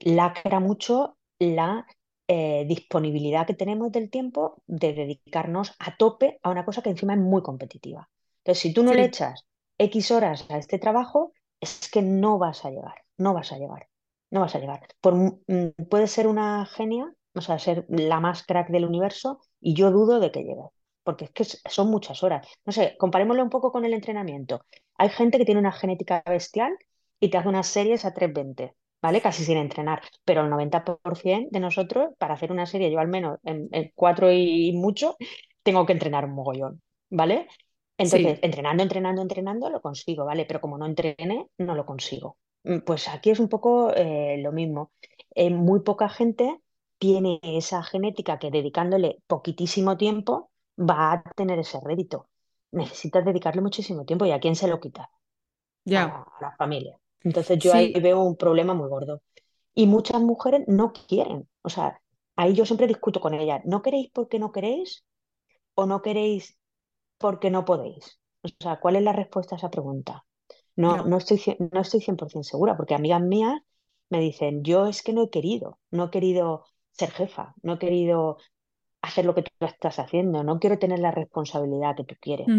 [0.00, 1.86] lacra mucho la
[2.28, 7.14] eh, disponibilidad que tenemos del tiempo de dedicarnos a tope a una cosa que encima
[7.14, 8.08] es muy competitiva.
[8.38, 9.46] Entonces, si tú no le echas
[9.78, 13.88] X horas a este trabajo, es que no vas a llegar, no vas a llegar,
[14.30, 14.86] no vas a llegar.
[15.00, 19.74] Por, mm, puedes ser una genia, o sea, ser la más crack del universo, y
[19.74, 20.70] yo dudo de que llegues,
[21.02, 22.46] porque es que son muchas horas.
[22.64, 24.64] No sé, comparémoslo un poco con el entrenamiento.
[24.96, 26.76] Hay gente que tiene una genética bestial
[27.20, 28.74] y te hace unas series a 320,
[29.06, 29.20] ¿vale?
[29.22, 30.02] Casi sin entrenar.
[30.24, 34.32] Pero el 90% de nosotros, para hacer una serie, yo al menos en, en cuatro
[34.32, 35.16] y mucho,
[35.62, 37.48] tengo que entrenar un mogollón, ¿vale?
[37.98, 40.44] Entonces, sí, entrenando, entrenando, entrenando, lo consigo, ¿vale?
[40.46, 42.36] Pero como no entrene, no lo consigo.
[42.64, 44.92] Mm, Pues aquí es un poco eh, lo mismo.
[45.34, 46.60] Eh, muy poca gente
[46.98, 52.28] tiene esa genética que dedicándole poquitísimo tiempo va a tener ese rédito
[52.72, 55.06] necesitas dedicarle muchísimo tiempo y a quién se lo quitas,
[55.94, 56.26] a la, ya.
[56.38, 56.96] a la familia.
[57.26, 59.22] Entonces yo ahí veo un problema muy gordo.
[59.74, 62.00] Y muchas mujeres no quieren, o sea,
[62.36, 65.04] ahí yo siempre discuto con ellas, ¿no queréis porque no queréis
[65.74, 66.58] o no queréis
[67.18, 68.20] porque no podéis?
[68.42, 70.24] O sea, ¿cuál es la respuesta a esa pregunta?
[70.76, 73.60] No, no estoy, cien- no estoy 100% segura, porque amigas mías
[74.10, 77.78] me dicen, yo es que no he querido, no he querido ser jefa, no he
[77.78, 78.38] querido
[79.02, 82.52] hacer lo que tú estás haciendo, no quiero tener la responsabilidad que tú quieres.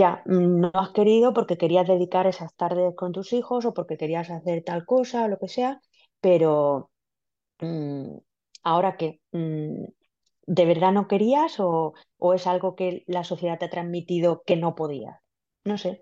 [0.00, 3.98] Ya, mm, no has querido porque querías dedicar esas tardes con tus hijos o porque
[3.98, 5.80] querías hacer tal cosa o lo que sea,
[6.20, 6.90] pero
[7.60, 8.16] mm,
[8.64, 9.20] ¿ahora qué?
[9.32, 9.84] Mm,
[10.46, 14.56] ¿de verdad no querías o, o es algo que la sociedad te ha transmitido que
[14.56, 15.18] no podías?
[15.64, 16.00] No sé.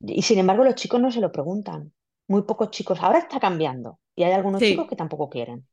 [0.00, 1.92] Y sin embargo, los chicos no se lo preguntan.
[2.28, 3.00] Muy pocos chicos.
[3.02, 5.68] Ahora está cambiando y hay algunos chicos que tampoco quieren,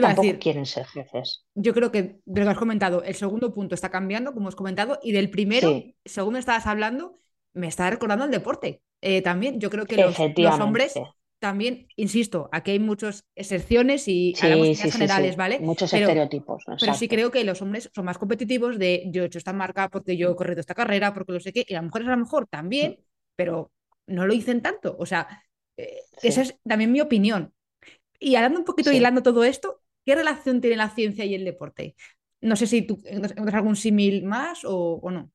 [0.00, 0.38] Tampoco decir.
[0.38, 1.44] quieren ser jefes.
[1.54, 4.54] Yo creo que de lo que has comentado, el segundo punto está cambiando, como has
[4.56, 7.14] comentado, y del primero, Sí, según me estabas hablando,
[7.54, 8.82] me está recordando el deporte.
[9.00, 10.94] Eh, también, yo creo que los, los hombres,
[11.38, 15.36] también, insisto, aquí hay muchas excepciones y Sí, generales.
[15.36, 15.58] ¿vale?
[15.60, 19.26] Muchos Pero, estereotipos, pero sí creo que los hombres son más competitivos de yo he
[19.26, 21.82] hecho esta marca porque yo he corrido esta carrera, porque lo sé qué, y las
[21.82, 22.96] mujeres a lo mejor también,
[23.36, 23.72] pero
[24.06, 24.96] no lo dicen tanto.
[24.98, 25.42] O sea,
[25.76, 27.52] eh, esa es también mi opinión.
[28.22, 31.44] Y hablando un poquito, sí, hilando todo esto, ¿qué relación tiene la ciencia y el
[31.44, 31.96] deporte?
[32.40, 35.30] No sé si tú encuentras algún símil más o, o no.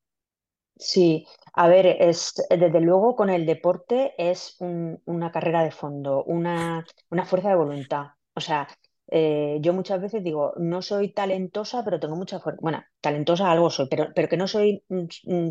[0.78, 1.26] sí.
[1.54, 6.86] A ver, es desde luego con el deporte es un- una carrera de fondo, una,
[7.10, 8.08] una fuerza de voluntad.
[8.36, 8.68] O sea,
[9.10, 12.60] eh, yo muchas veces digo, no soy talentosa, pero tengo mucha fuerza.
[12.62, 14.84] Bueno, talentosa algo soy, pero, pero que no soy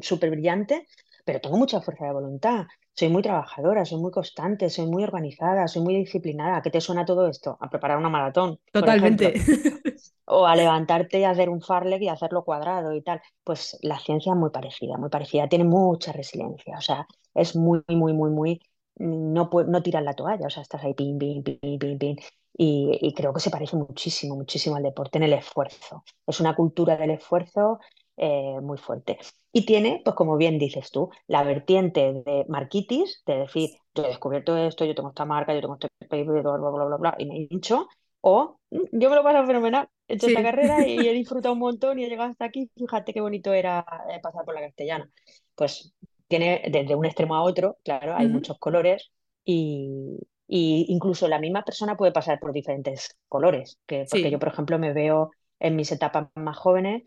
[0.02, 0.86] súper brillante,
[1.26, 5.68] pero tengo mucha fuerza de voluntad, soy muy trabajadora, soy muy constante, soy muy organizada,
[5.68, 6.58] soy muy disciplinada.
[6.58, 7.58] ¿A qué te suena todo esto?
[7.60, 8.92] A preparar una maratón, por.
[8.96, 9.34] Totalmente.
[10.28, 13.20] O a levantarte y hacer un farlek y hacerlo cuadrado y tal.
[13.44, 17.82] Pues la ciencia es muy parecida, muy parecida, tiene mucha resiliencia, o sea, es muy,
[17.88, 18.60] muy, muy, muy,
[18.96, 22.16] no, no tiras la toalla, o sea, estás ahí, pin, pin, pin, pin, pin,
[22.56, 26.04] y, y creo que se parece muchísimo, muchísimo al deporte en el esfuerzo.
[26.26, 27.78] Es una cultura del esfuerzo
[28.16, 29.18] eh, muy fuerte.
[29.52, 34.08] Y tiene, pues como bien dices tú, la vertiente de marquitis, de decir, yo he
[34.08, 37.14] descubierto esto, yo tengo esta marca, yo tengo este paper, bla, bla, bla, bla, bla,
[37.18, 37.88] y me he hincho,
[38.20, 40.42] o "Mm, yo me lo paso fenomenal, he hecho esta Sí.
[40.42, 43.84] carrera y he disfrutado un montón y he llegado hasta aquí, fíjate qué bonito era
[44.10, 45.10] eh, pasar por la castellana.
[45.54, 45.94] Pues
[46.28, 48.28] tiene desde un extremo a otro, claro, hay Ujú.
[48.28, 49.10] muchos colores
[49.44, 54.40] y, y incluso la misma persona puede pasar por diferentes colores, que, porque yo, Sí,
[54.40, 57.02] por ejemplo, me veo en mis etapas más jóvenes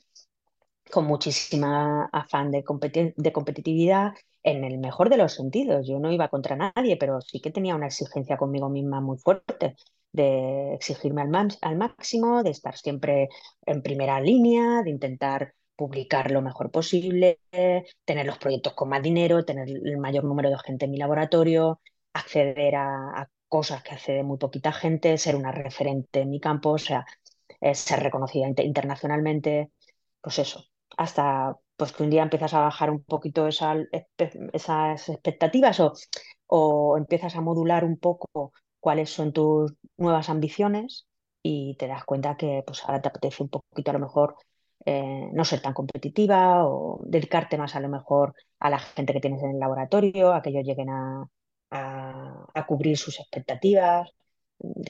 [0.91, 5.87] con muchísima afán de, competi- de competitividad en el mejor de los sentidos.
[5.87, 9.75] Yo no iba contra nadie, pero sí que tenía una exigencia conmigo misma muy fuerte,
[10.11, 11.29] de exigirme al,
[11.61, 13.29] al máximo, de estar siempre
[13.65, 17.39] en primera línea, de intentar publicar lo mejor posible,
[18.05, 21.79] tener los proyectos con más dinero, tener el mayor número de gente en mi laboratorio,
[22.13, 26.77] acceder a, cosas que accede muy poquita gente, ser una referente en mi campo, o
[26.77, 27.03] sea,
[27.61, 29.71] eh, ser reconocida inter- internacionalmente,
[30.21, 30.65] pues eso
[30.99, 35.93] hasta pues que un día empiezas a bajar un poquito esas expectativas o,
[36.47, 41.07] o empiezas a modular un poco cuáles son tus nuevas ambiciones
[41.41, 44.35] y te das cuenta que pues ahora te apetece un poquito a lo mejor
[44.85, 49.19] eh, no ser tan competitiva o dedicarte más a lo mejor a la gente que
[49.21, 51.25] tienes en el laboratorio, a que ellos lleguen a
[52.53, 54.09] a cubrir sus expectativas.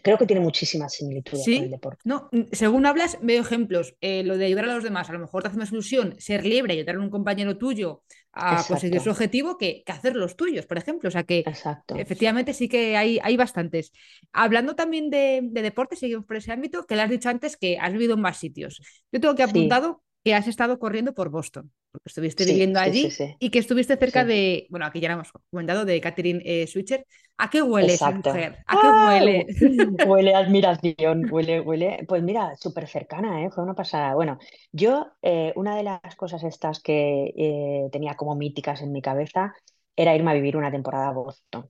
[0.03, 1.71] Creo que tiene muchísimas similitudes con el sí.
[1.71, 2.03] deporte.
[2.03, 3.95] No, mm, según hablas, veo ejemplos.
[4.01, 6.45] Eh, lo de ayudar a los demás, a lo mejor te hace más ilusión ser
[6.45, 10.35] libre y ayudar a un compañero tuyo a conseguir su objetivo que, que hacer los
[10.35, 11.07] tuyos, por ejemplo.
[11.09, 11.95] O sea que exacto.
[11.95, 13.91] efectivamente sí que hay, hay bastantes.
[14.31, 17.77] Hablando también de, de deporte, seguimos por ese ámbito, que le has dicho antes que
[17.79, 18.81] has vivido en más sitios.
[19.11, 22.79] Yo tengo que Sí, apuntado que has estado corriendo por Boston, porque estuviste sí, viviendo
[22.83, 23.35] sí, allí sí.
[23.39, 27.05] y que estuviste cerca de, bueno, aquí ya lo hemos comentado, de Catherine eh, Switcher.
[27.37, 28.59] ¿A qué huele esa mujer?
[28.67, 28.91] ¿A qué ¡Ah!
[28.91, 29.45] huele?
[29.75, 32.05] Hu- Huele a admiración, huele, huele.
[32.07, 33.49] Pues mira, súper cercana, ¿eh?
[33.51, 34.13] Fue una pasada.
[34.15, 34.37] Bueno,
[34.71, 39.53] yo, eh, una de las cosas estas que eh, tenía como míticas en mi cabeza
[39.95, 41.69] era irme a vivir una temporada a Boston.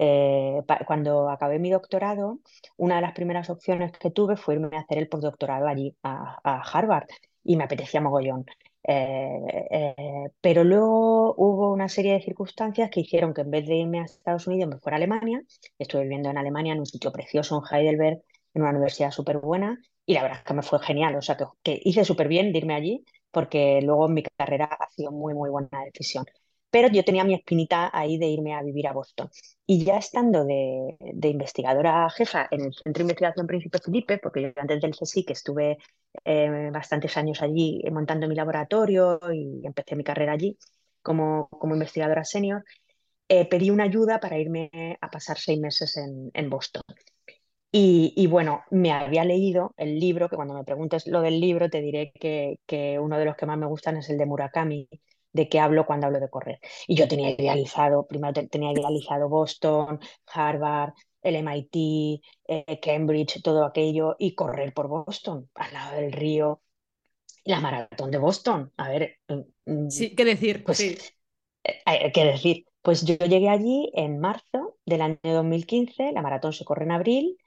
[0.00, 2.38] Eh, cuando acabé mi doctorado,
[2.76, 6.38] una de las primeras opciones que tuve fue irme a hacer el postdoctorado allí, a,
[6.44, 7.06] a Harvard,
[7.48, 8.44] y me apetecía mogollón.
[8.82, 13.76] Eh, eh, pero luego hubo una serie de circunstancias que hicieron que en vez de
[13.76, 15.42] irme a Estados Unidos me fuera a Alemania.
[15.78, 19.78] Estuve viviendo en Alemania, en un sitio precioso, en Heidelberg, en una universidad súper buena,
[20.04, 21.16] y la verdad es que me fue genial.
[21.16, 24.90] O sea, que, hice súper bien de irme allí, porque luego en mi carrera ha
[24.90, 26.26] sido muy, muy buena decisión.
[26.70, 29.30] Pero yo tenía mi espinita ahí de irme a vivir a Boston.
[29.66, 34.48] Y ya estando de, investigadora jefa en el Centro de Investigación Príncipe Felipe, porque yo
[34.56, 35.78] antes del CSIC estuve
[36.24, 40.58] eh, bastantes años allí montando mi laboratorio y empecé mi carrera allí
[41.02, 42.64] como, como investigadora senior,
[43.28, 46.82] eh, pedí una ayuda para irme a pasar seis meses en, en Boston.
[47.70, 51.68] Y, y, bueno, me había leído el libro, que cuando me preguntes lo del libro
[51.68, 54.88] te diré que, que uno de los que más me gustan es el de Murakami,
[55.32, 56.60] de qué hablo cuando hablo de correr.
[56.86, 60.00] Y yo tenía idealizado, primero te- tenía idealizado Boston,
[60.32, 66.62] Harvard, el MIT, eh, Cambridge, todo aquello, y correr por Boston, al lado del río,
[67.44, 68.72] la maratón de Boston.
[68.76, 70.98] A ver, mm, mm, Sí, qué decir, pues sí.
[71.64, 76.52] eh, hay que decir, pues yo llegué allí en marzo del año 2015, la maratón
[76.52, 77.38] se corre en abril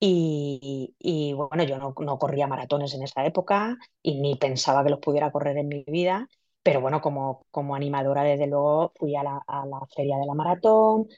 [0.00, 4.90] y, y, bueno, yo no, no corría maratones en esa época y ni pensaba que
[4.90, 6.28] los pudiera correr en mi vida,
[6.62, 10.34] pero bueno, como, como animadora desde luego fui a la, a la feria de la
[10.34, 11.08] maratón,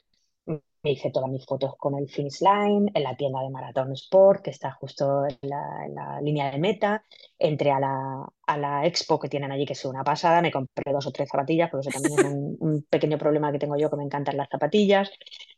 [0.83, 4.43] me hice todas mis fotos con el finish line en la tienda de Maratón Sport,
[4.43, 7.03] que está justo en la, línea de meta.
[7.39, 10.41] Entré a la, a la expo que tienen allí, que es una pasada.
[10.41, 12.25] Me compré dos o tres zapatillas, porque eso también es
[12.59, 15.09] un, pequeño problema que tengo yo, que me encantan las zapatillas.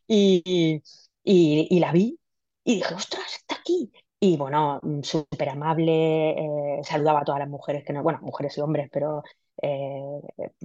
[0.08, 0.82] Y,
[1.24, 2.20] y, y la vi
[2.64, 3.92] y dije, ostras, está aquí.
[4.20, 6.32] Y bueno, mm, súper amable,
[6.80, 9.24] eh, saludaba a todas las mujeres que no, bueno, mujeres y hombres, pero
[9.62, 10.22] eh,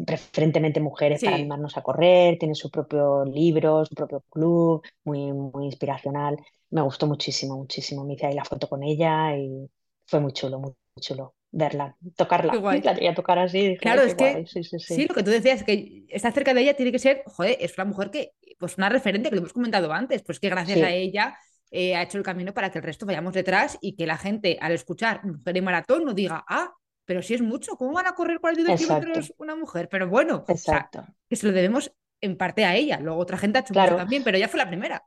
[0.06, 5.32] preferentemente mujeres para Sí, animarnos a correr, tiene su propio libro, su propio club, muy,
[5.32, 6.36] muy inspiracional.
[6.70, 8.04] Me gustó muchísimo, muchísimo.
[8.04, 9.68] Me hice ahí la foto con ella y
[10.06, 12.54] fue muy chulo, muy, muy chulo verla, tocarla.
[12.54, 15.06] La llegué a tocar así dije, Claro, es que sí, sí, sí, sí.
[15.08, 17.84] lo que tú decías, que estar cerca de ella tiene que ser, joder, es una
[17.86, 21.36] mujer que, pues una referente que lo hemos comentado antes, pues que gracias a ella
[21.70, 24.58] eh, ha hecho el camino para que el resto vayamos detrás y que la gente
[24.60, 26.72] al escuchar mujer en maratón no diga, ah,
[27.10, 29.88] pero si es mucho, ¿cómo van a correr 42 exacto, kilómetros una mujer?
[29.88, 31.04] Pero bueno, o sea, exacto.
[31.28, 33.00] que se lo debemos en parte a ella.
[33.00, 35.04] Luego otra gente ha hecho mucho Claro, también, pero ella fue la primera.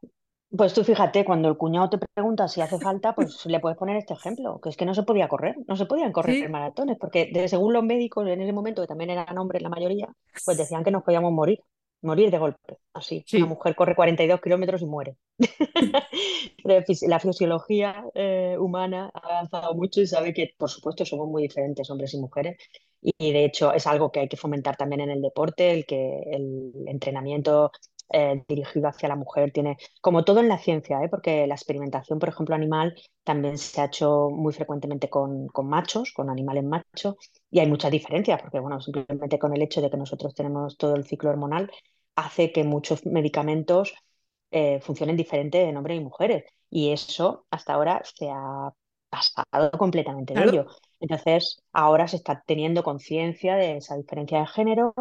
[0.56, 3.98] pues tú fíjate, cuando el cuñado te pregunta si hace falta, pues le puedes poner
[3.98, 6.98] este ejemplo, que es que no se podía correr, no se podían correr Sí, maratones,
[7.00, 10.10] porque de- según los médicos en ese momento, que también eran hombres la mayoría,
[10.46, 11.60] pues decían que nos podíamos morir,
[12.04, 13.26] morir de golpe, así.
[13.34, 15.18] Una mujer corre 42 kilómetros y muere.
[17.08, 21.89] La fisiología eh, humana ha avanzado mucho y sabe que, por supuesto, somos muy diferentes
[21.89, 22.58] hombres y mujeres.
[23.02, 25.86] Y, y, de hecho es algo que hay que fomentar también en el deporte, el
[25.86, 27.72] que el entrenamiento
[28.10, 31.10] eh, dirigido hacia la mujer tiene, como todo en la ciencia, ¿eh?
[31.10, 36.12] porque la experimentación, por ejemplo, animal también se ha hecho muy frecuentemente con, con machos,
[36.13, 37.16] con animales machos,
[37.50, 40.96] y hay muchas diferencias, porque bueno, simplemente con el hecho de que nosotros tenemos todo
[40.96, 41.72] el ciclo hormonal
[42.16, 43.94] hace que muchos medicamentos
[44.52, 46.44] eh, funcionen diferente en hombres y mujeres.
[46.70, 48.72] Y eso hasta ahora se ha
[49.10, 50.68] pasado completamente de ello.
[51.00, 54.94] Entonces, ahora se está teniendo conciencia de esa diferencia de género,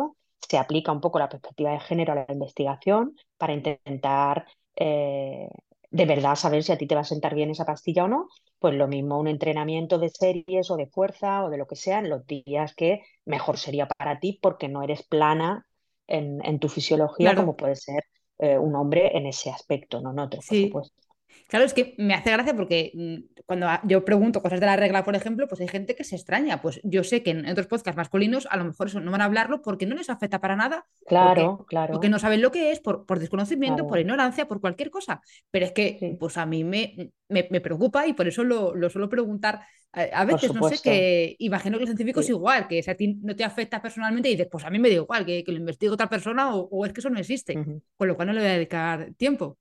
[0.48, 5.48] se aplica un poco la perspectiva de género a la investigación para intentar eh,
[5.90, 8.28] de verdad saber si a ti te va a sentar bien esa pastilla o no.
[8.58, 11.98] Pues lo mismo un entrenamiento de series o de fuerza o de lo que sea
[11.98, 15.66] en los días que mejor sería para ti porque no eres plana
[16.06, 18.04] en, en tu fisiología como puede ser
[18.38, 20.58] eh, un hombre en ese aspecto, no en otro, por sí.
[20.58, 21.01] supuesto.
[21.48, 25.04] Claro, es que me hace gracia porque mm, cuando yo pregunto cosas de la regla,
[25.04, 26.60] por ejemplo, pues hay gente que se extraña.
[26.62, 29.24] Pues yo sé que en otros podcasts masculinos a lo mejor eso no van a
[29.24, 32.72] hablarlo porque no les afecta para nada, porque, Claro, porque claro, no saben lo que
[32.72, 35.20] es, por, por desconocimiento, por ignorancia, por cualquier cosa.
[35.50, 38.74] Pero es que sí, pues a mí me, me, me preocupa y por eso lo,
[38.74, 39.60] lo suelo preguntar.
[39.94, 42.32] A, veces, no sé, que imagino que los científicos Sí.
[42.32, 44.88] igual, que si a ti no te afecta personalmente y dices, pues a mí me
[44.88, 47.54] da igual, que, que lo investigue otra persona o, o es que eso no existe,
[47.96, 49.58] con lo cual no le voy a dedicar tiempo,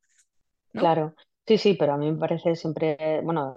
[0.74, 0.82] ¿no?
[0.82, 1.16] Claro,
[1.58, 3.56] sí, sí, pero a mí me parece siempre, bueno,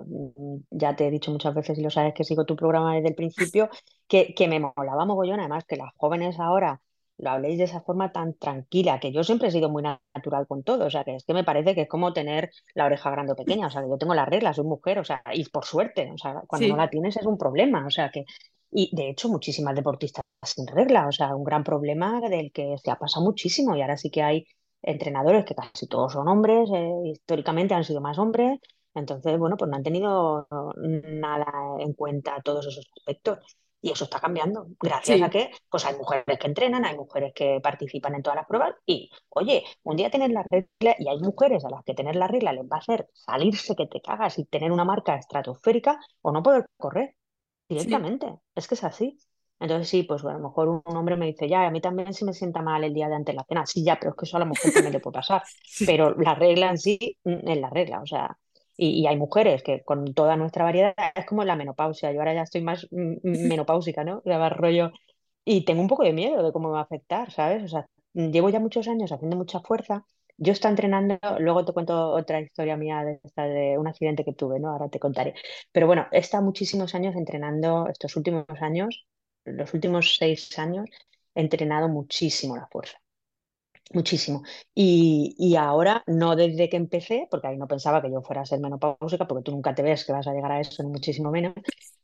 [0.71, 3.15] ya te he dicho muchas veces y lo sabes que sigo tu programa desde el
[3.15, 3.69] principio,
[4.09, 6.81] que, que me molaba mogollón, además que las jóvenes ahora
[7.19, 10.47] lo habléis de esa forma tan tranquila, que yo siempre he sido muy na- natural
[10.49, 13.11] con todo, o sea, que es que me parece que es como tener la oreja
[13.11, 15.49] grande o pequeña, o sea, que yo tengo la regla, soy mujer, o sea, y
[15.49, 18.25] por suerte, o sea, cuando no la tienes es un problema, o sea, que,
[18.73, 22.91] y de hecho muchísimas deportistas sin regla, o sea, un gran problema del que se
[22.91, 24.47] ha pasado muchísimo y ahora sí que hay
[24.85, 28.61] entrenadores que casi todos son hombres, eh, históricamente han sido más hombres,
[28.95, 33.39] entonces, bueno, pues no han tenido nada en cuenta todos esos aspectos.
[33.81, 34.67] Y eso está cambiando.
[34.81, 38.47] Gracias a que pues hay mujeres que entrenan, hay mujeres que participan en todas las
[38.47, 42.17] pruebas y, oye, un día tener la regla y hay mujeres a las que tener
[42.17, 46.01] la regla les va a hacer salirse que te cagas y tener una marca estratosférica
[46.23, 47.15] o no poder correr
[47.69, 48.39] sí, directamente.
[48.55, 49.19] Es que es así.
[49.61, 52.25] Entonces sí, pues a lo mejor un hombre me dice, ya, a mí también si
[52.25, 53.67] me sienta mal el día de antes de la cena.
[53.67, 55.43] Sí, ya, pero es que eso a la mujer también le puede pasar.
[55.65, 55.87] sí.
[55.87, 58.37] Pero la regla en sí mm, es la regla, o sea,
[58.77, 62.13] y, y hay mujeres que con toda nuestra variedad es como la menopausia.
[62.13, 64.21] Yo ahora ya estoy más mm, mm, menopáusica, ¿no?
[64.25, 64.93] De más rollo.
[65.45, 67.63] Y tengo un poco de miedo de cómo me va a afectar, ¿sabes?
[67.65, 70.05] O sea, llevo ya muchos años haciendo mucha fuerza.
[70.37, 74.33] Yo estoy entrenando, luego te cuento otra historia mía de, esta, de un accidente que
[74.33, 74.71] tuve, ¿no?
[74.71, 75.35] Ahora te contaré.
[75.73, 79.07] Pero bueno, he estado muchísimos años entrenando, estos últimos años,
[79.45, 80.87] los últimos seis años,
[81.35, 82.99] he entrenado muchísimo la fuerza,
[83.93, 84.43] muchísimo.
[84.75, 88.47] Y, y ahora, no desde que empecé, porque ahí no pensaba que yo fuera a
[88.47, 91.31] ser menopáusica, porque tú nunca te ves que vas a llegar a eso, ni muchísimo
[91.31, 91.55] menos,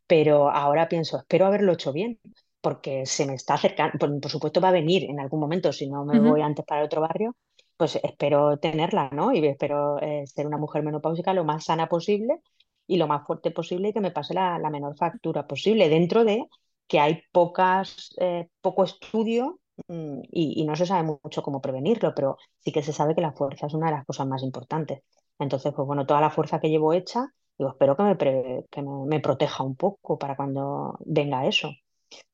[0.07, 2.21] pero ahora pienso, espero haberlo hecho bien,
[2.61, 5.89] porque se me está acercando, por, por supuesto va a venir en algún momento, si
[5.89, 7.37] no me voy antes para otro barrio,
[7.77, 9.33] pues espero tenerla, ¿no?
[9.33, 12.41] Y espero eh, ser una mujer menopáusica lo más sana posible
[12.87, 16.25] y lo más fuerte posible y que me pase la, la menor factura posible, dentro
[16.25, 16.45] de
[16.91, 22.15] que hay pocas, eh, poco estudio mm, y, y no se sabe mucho cómo prevenirlo,
[22.17, 25.03] pero sí que se sabe que la fuerza es una de las cosas más importantes.
[25.41, 28.83] Entonces, pues bueno, toda la fuerza que llevo hecha, digo, espero que me, pre- que
[28.83, 31.71] me, me proteja un poco para cuando venga eso.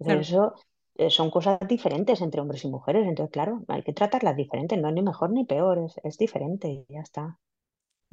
[0.01, 0.31] Entonces, Claro.
[0.31, 0.55] eso
[0.97, 3.07] eh, son cosas diferentes entre hombres y mujeres.
[3.09, 6.69] Entonces, claro, hay que tratarlas diferentes, no es ni mejor ni peor, es, es diferente
[6.69, 7.39] y ya está.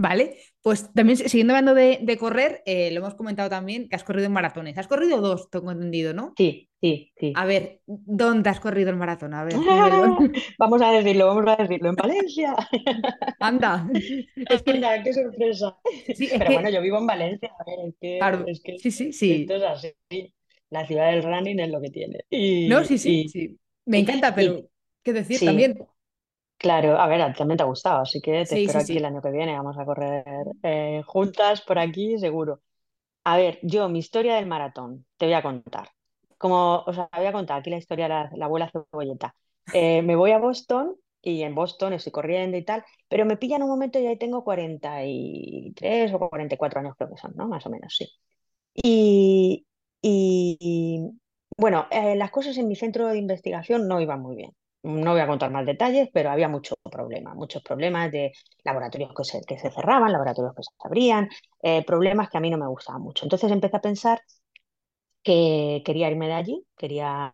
[0.08, 3.96] Vale, pues también si- siguiendo hablando de, de correr, eh, lo hemos comentado también que
[3.96, 4.78] has corrido en maratones.
[4.78, 6.38] Has corrido dos, tengo entendido, ¿no?
[6.38, 7.46] Sí, sí, A sí.
[7.46, 9.34] ver, ¿dónde has corrido el maratón?
[9.36, 9.64] A ver.
[10.58, 12.56] Vamos a decirlo, vamos a decirlo, en Valencia.
[13.40, 13.72] Anda,
[14.50, 15.78] es que, Anda, qué sorpresa.
[16.12, 18.92] sí, Pero bueno, yo vivo en Valencia, a ver, es que, claro, es que sí,
[18.92, 19.56] sí, esto sí.
[19.56, 19.94] es así.
[20.70, 22.26] La ciudad del running es lo que tiene.
[22.66, 23.60] No, sí, sí, y, sí.
[23.86, 24.70] Me encanta, pero
[25.04, 25.78] ¿qué decir sí, también?
[26.64, 28.82] Claro, a ver, a ti también te ha gustado, así que te Sí, espero sí,
[28.82, 29.06] aquí el sí.
[29.06, 29.56] año que viene.
[29.58, 30.26] Vamos a correr
[30.64, 32.62] eh, juntas por aquí, seguro.
[33.26, 35.90] A ver, yo, mi historia del maratón, te voy a contar.
[36.38, 39.36] Como, o sea, voy a contar aquí la historia de la, la abuela cebolleta.
[39.72, 43.64] Eh, me voy a Boston y en Boston estoy corriendo y tal, pero me pillan
[43.64, 47.48] un momento y ahí tengo 43 o 44 años creo que son, ¿no?
[47.48, 48.08] Más o menos, sí.
[48.76, 49.66] Y,
[50.02, 51.00] y,
[51.58, 54.52] Bueno, eh, las cosas en mi centro de investigación no iban muy bien.
[54.84, 58.34] No voy a contar más detalles, pero había muchos problemas, muchos problemas de
[58.66, 61.30] laboratorios que se, que se cerraban, laboratorios que se abrían,
[61.62, 63.26] eh, problemas que a mí no me gustaban mucho.
[63.26, 64.22] Entonces empecé a pensar
[65.24, 67.34] que quería irme de allí, quería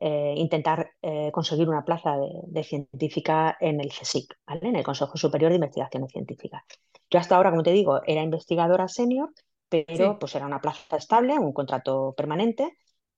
[0.00, 4.68] eh, intentar eh, conseguir una plaza de, de científica en el CSIC, ¿vale?
[4.68, 6.62] En el Consejo Superior de Investigaciones Científicas.
[7.10, 9.30] Yo hasta ahora, como te digo, era investigadora senior,
[9.68, 10.18] pero Sí.
[10.18, 12.76] pues era una plaza estable, un contrato permanente,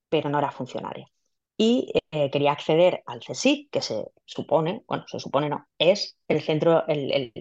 [0.08, 1.06] pero no era funcionaria.
[1.62, 6.40] Y eh, quería acceder al CSIC, que se supone, bueno, se supone no, es el
[6.42, 7.32] centro, el, el-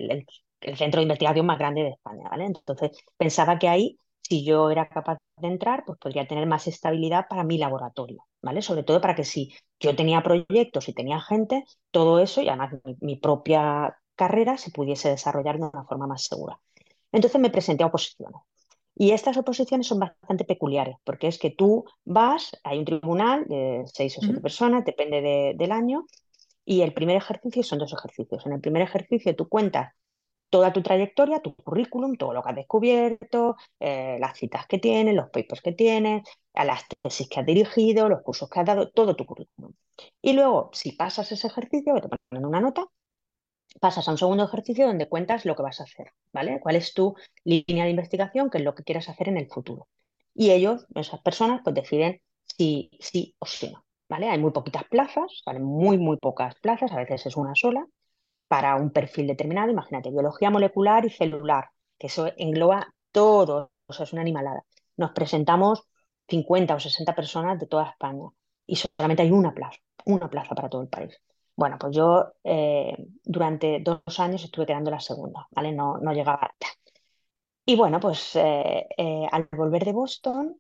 [0.62, 2.46] el- centro de investigación más grande de España, ¿vale?
[2.46, 7.28] Entonces pensaba que ahí, si yo era capaz de entrar, pues podría tener más estabilidad
[7.30, 8.62] para mi laboratorio, ¿vale?
[8.62, 12.74] Sobre todo para que si yo tenía proyectos y tenía gente, todo eso y además
[12.84, 16.60] mi, mi propia carrera se pudiese desarrollar de una forma más segura.
[17.14, 18.42] Entonces me presenté a oposiciones.
[19.00, 23.84] Y estas oposiciones son bastante peculiares, porque es que tú vas, hay un tribunal de
[23.86, 26.06] seis o siete personas, depende de- del año,
[26.66, 28.46] y el primer ejercicio son dos ejercicios.
[28.46, 29.94] En el primer ejercicio tú cuentas
[30.50, 35.16] toda tu trayectoria, tu currículum, todo lo que has descubierto, eh, las citas que tienes,
[35.16, 36.24] los papers que tienes,
[36.54, 39.74] a las tesis que has dirigido, los cursos que has dado, todo tu currículum.
[40.22, 42.86] Y luego, si pasas ese ejercicio, te ponen una nota,
[43.80, 46.60] pasas a un segundo ejercicio donde cuentas lo que vas a hacer, ¿vale?
[46.62, 48.50] ¿Cuál es tu línea de investigación?
[48.50, 49.88] ¿Qué es lo que quieres hacer en el futuro?
[50.34, 52.22] Y ellos, esas personas, pues deciden
[52.58, 54.30] si sí o si no, ¿vale?
[54.30, 55.60] Hay muy poquitas plazas, ¿vale?
[55.60, 57.86] Muy, muy pocas plazas, a veces es una sola,
[58.48, 59.72] para un perfil determinado.
[59.72, 64.66] Imagínate, biología molecular y celular, que eso engloba todo, o sea, es una animalada.
[64.98, 65.84] Nos presentamos
[66.28, 68.28] 50 o 60 personas de toda España
[68.66, 71.20] y solamente hay una plaza, una plaza para todo el país.
[71.60, 75.74] Bueno, pues yo eh, durante dos años estuve quedando la segunda, ¿vale?
[75.74, 76.54] No, no llegaba.
[77.66, 80.60] Y bueno, pues eh, eh, al volver de Boston,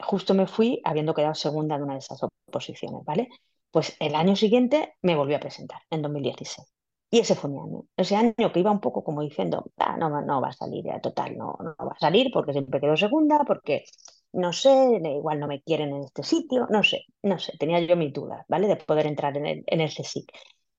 [0.00, 3.28] justo me fui habiendo quedado segunda en una de esas oposiciones, ¿vale?
[3.70, 6.68] Pues el año siguiente me volví a presentar, en 2016.
[7.10, 7.84] Y ese fue mi año.
[7.96, 11.36] Ese año que iba un poco como diciendo, "Ah, no, no va a salir, total,
[11.38, 13.84] no, no va a salir porque siempre quedo segunda, porque
[14.32, 14.70] no sé,
[15.04, 18.44] igual no me quieren en este sitio, no sé, no sé, tenía yo mis dudas,
[18.48, 18.68] ¿vale?
[18.68, 20.32] De poder entrar en el, en el CSIC.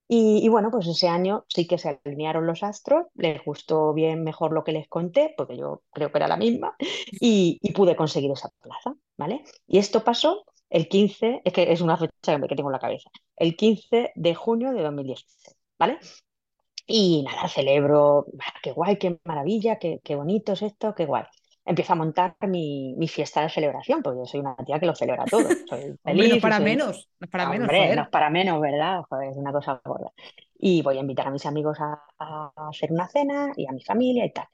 [0.08, 4.24] Y, y bueno, pues ese año sí que se alinearon los astros, les gustó bien
[4.24, 6.76] mejor lo que les conté, porque yo creo que era la misma,
[7.22, 9.44] y, y pude conseguir esa plaza, ¿vale?
[9.68, 13.10] Y esto pasó el 15, es que es una fecha que tengo en la cabeza,
[13.38, 16.00] el 15 de junio de 2016, ¿vale?
[16.88, 21.24] Y nada, celebro, "Ah, qué guay, qué maravilla, qué, qué bonito es esto, qué guay.
[21.66, 24.96] Empiezo a montar mi, mi fiesta de celebración, porque yo soy una tía que lo
[24.96, 25.42] celebra todo.
[25.70, 29.02] Soy no para soy menos, no para menos, no es para menos, ¿verdad?
[29.10, 30.12] Joder, es una cosa gorda.
[30.58, 33.84] Y voy a invitar a mis amigos a, a hacer una cena y a mi
[33.84, 34.48] familia y tal.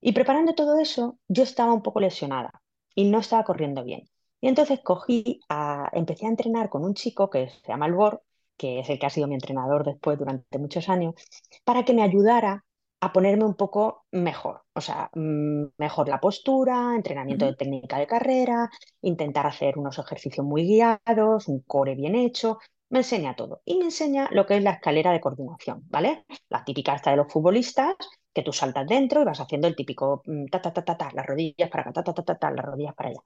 [0.00, 2.62] Y preparando todo eso, yo estaba un poco lesionada
[2.94, 4.08] y no estaba corriendo bien.
[4.40, 8.22] Y entonces cogí a, empecé a entrenar con un chico que se llama Albor,
[8.56, 11.14] que es el que ha sido mi entrenador después durante muchos años,
[11.64, 12.64] para que me ayudara
[13.00, 14.62] a ponerme un poco mejor.
[14.74, 18.70] O sea, mm, mejor la postura, entrenamiento de técnica de carrera,
[19.02, 22.58] intentar hacer unos ejercicios muy guiados, un core bien hecho.
[22.90, 23.62] Me enseña todo.
[23.64, 26.26] Y me enseña lo que es la escalera de coordinación, ¿vale?
[26.48, 27.94] La típica esta de los futbolistas
[28.32, 31.10] que tú saltas dentro y vas haciendo el típico mm, ta, ta, ta, ta, ta,
[31.14, 33.20] las rodillas para acá, ta, ta, ta, ta, ta, las rodillas para allá.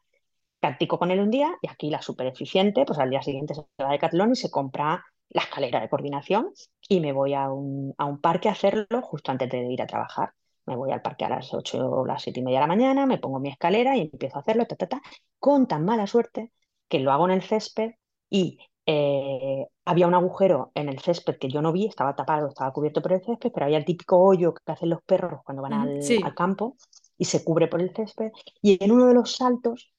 [0.60, 3.62] Practico con él un día y aquí la súper eficiente, pues al día siguiente se
[3.82, 6.52] va a Decathlon y se compra la escalera de coordinación
[6.88, 9.86] y me voy a un, a un parque a hacerlo justo antes de ir a
[9.86, 10.32] trabajar.
[10.66, 13.06] Me voy al parque a las 8 o las 7 y media de la mañana,
[13.06, 15.02] me pongo mi escalera y empiezo a hacerlo, ta, ta, ta,
[15.38, 16.52] con tan mala suerte
[16.88, 17.92] que lo hago en el césped
[18.30, 22.72] y eh, había un agujero en el césped que yo no vi, estaba tapado, estaba
[22.72, 25.72] cubierto por el césped, pero había el típico hoyo que hacen los perros cuando van
[25.72, 26.76] al, campo
[27.16, 28.30] y se cubre por el césped.
[28.60, 29.92] Y en uno de los saltos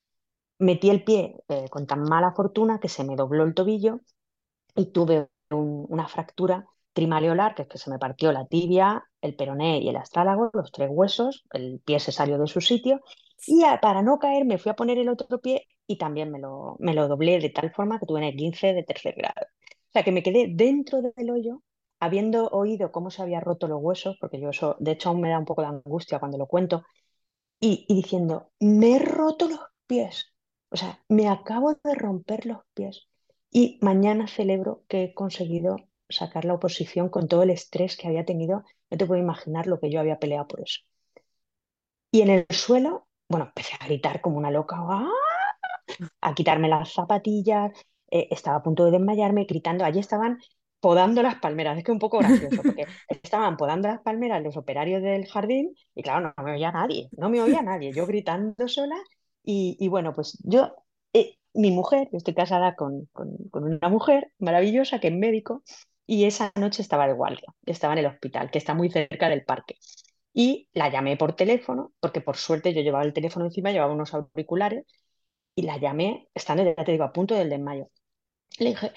[0.59, 4.01] metí el pie eh, con tan mala fortuna que se me dobló el tobillo
[4.76, 9.36] y tuve un- una fractura trimaleolar, que es que se me partió la tibia, el
[9.36, 13.01] peroné y el astrálago, los tres huesos, el pie se salió de su sitio
[13.47, 16.78] y para no caer me fui a poner el otro pie y también me lo,
[16.80, 19.45] me lo doblé de tal forma que tuve en el 15 de tercer grado.
[19.89, 21.61] O sea que me quedé dentro del hoyo,
[21.99, 25.30] habiendo oído cómo se había roto los huesos, porque yo eso, de hecho, aún me
[25.30, 26.84] da un poco de angustia cuando lo cuento,
[27.59, 30.34] y, y diciendo, me he roto los pies.
[30.69, 33.07] O sea, me acabo de romper los pies.
[33.58, 35.78] Y mañana celebro que he conseguido
[36.10, 38.66] sacar la oposición con todo el estrés que había tenido.
[38.91, 40.82] No te puedo imaginar lo que yo había peleado por eso.
[42.12, 45.10] Y en el suelo, bueno, empecé a gritar como una loca, ¡ah!
[46.20, 47.72] a quitarme las zapatillas,
[48.12, 49.86] eh, estaba a punto de desmayarme gritando.
[49.86, 50.38] Allí estaban
[50.82, 51.78] podando las palmeras.
[51.78, 56.03] Es que un poco gracioso, porque estaban podando las palmeras los operarios del jardín y
[56.03, 57.93] claro, no me oía nadie, no me oía nadie.
[57.93, 58.97] Yo gritando sola
[59.45, 60.76] y, bueno, pues yo,
[61.14, 63.10] eh, mi mujer, yo estoy casada con,
[63.53, 65.64] una mujer maravillosa que es médico,
[66.06, 69.43] y esa noche estaba de guardia, estaba en el hospital, que está muy cerca del
[69.43, 69.78] parque.
[70.34, 74.14] Y la llamé por teléfono, porque por suerte yo llevaba el teléfono encima, llevaba unos
[74.14, 74.86] auriculares,
[75.56, 77.89] y la llamé, estando, ya te digo, a punto del desmayo.
[78.60, 78.91] Le dije,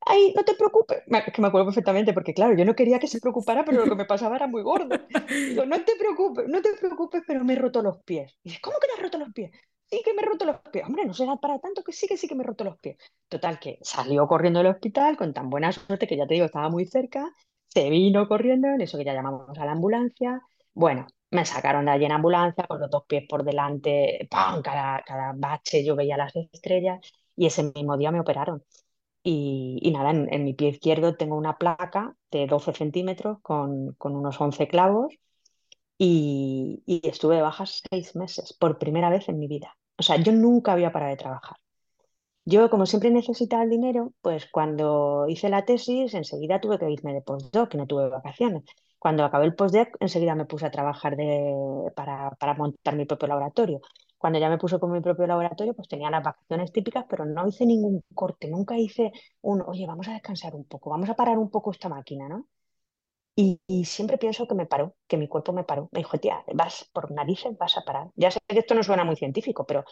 [0.00, 1.02] ay, no te preocupes.
[1.06, 3.90] Es que me acuerdo perfectamente, porque claro, yo no quería que se preocupara, pero lo
[3.90, 4.96] que me pasaba era muy gordo.
[5.28, 8.32] Digo, no te preocupes, no te preocupes, pero me he roto los pies.
[8.42, 9.52] Y dice, ¿cómo que te has roto los pies?
[9.92, 10.86] Sí que me he roto los pies.
[10.86, 12.96] Hombre, no será para tanto que sí, que sí que me he roto los pies.
[13.28, 16.70] Total, que salió corriendo del hospital con tan buena suerte que ya te digo, estaba
[16.70, 17.30] muy cerca.
[17.68, 20.40] Se vino corriendo, en eso que ya llamamos a la ambulancia.
[20.72, 24.62] Bueno, me sacaron de allí en ambulancia con los dos pies por delante, ¡pam!
[24.62, 27.00] Cada, cada bache yo veía las estrellas
[27.36, 28.64] y ese mismo día me operaron.
[29.22, 34.40] Y, nada, en, mi pie izquierdo tengo una placa de 12 centímetros con, con unos
[34.40, 35.12] 11 clavos
[35.98, 39.76] y, estuve de baja seis meses por primera vez en mi vida.
[39.96, 41.56] O sea, yo nunca había parado de trabajar.
[42.44, 47.14] Yo, como siempre necesitaba el dinero, pues cuando hice la tesis, enseguida tuve que irme
[47.14, 48.64] de postdoc, y no tuve vacaciones.
[48.98, 51.16] Cuando acabé el postdoc, enseguida me puse a trabajar
[51.94, 53.80] para, para montar mi propio laboratorio.
[54.18, 57.46] Cuando ya me puse con mi propio laboratorio, pues tenía las vacaciones típicas, pero no
[57.48, 59.12] hice ningún corte, nunca hice
[59.42, 62.46] un, oye, vamos a descansar un poco, vamos a parar un poco esta máquina, ¿no?
[63.34, 65.88] Y, y siempre pienso que me paró, que mi cuerpo me paró.
[65.92, 68.10] Me dijo, tía, vas por narices, vas a parar.
[68.14, 69.84] Ya sé que esto no suena muy científico, pero,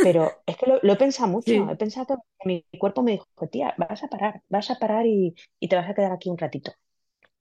[0.00, 1.70] pero es que lo, lo he pensado mucho.
[1.70, 5.34] He pensado que mi cuerpo me dijo, tía, vas a parar, vas a parar y,
[5.60, 6.72] y te vas a quedar aquí un ratito.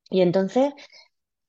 [0.10, 0.74] Y entonces,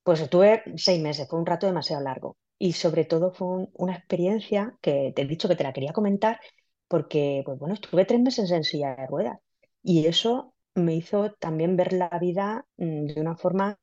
[0.02, 2.36] pues estuve seis meses, fue un rato demasiado largo.
[2.58, 5.92] Y sobre todo fue un- una experiencia que te he dicho que te la quería
[5.92, 6.40] comentar
[6.88, 9.38] porque, pues bueno, estuve tres meses en silla de ruedas.
[9.82, 13.78] Y eso me hizo también ver la vida mm, de una forma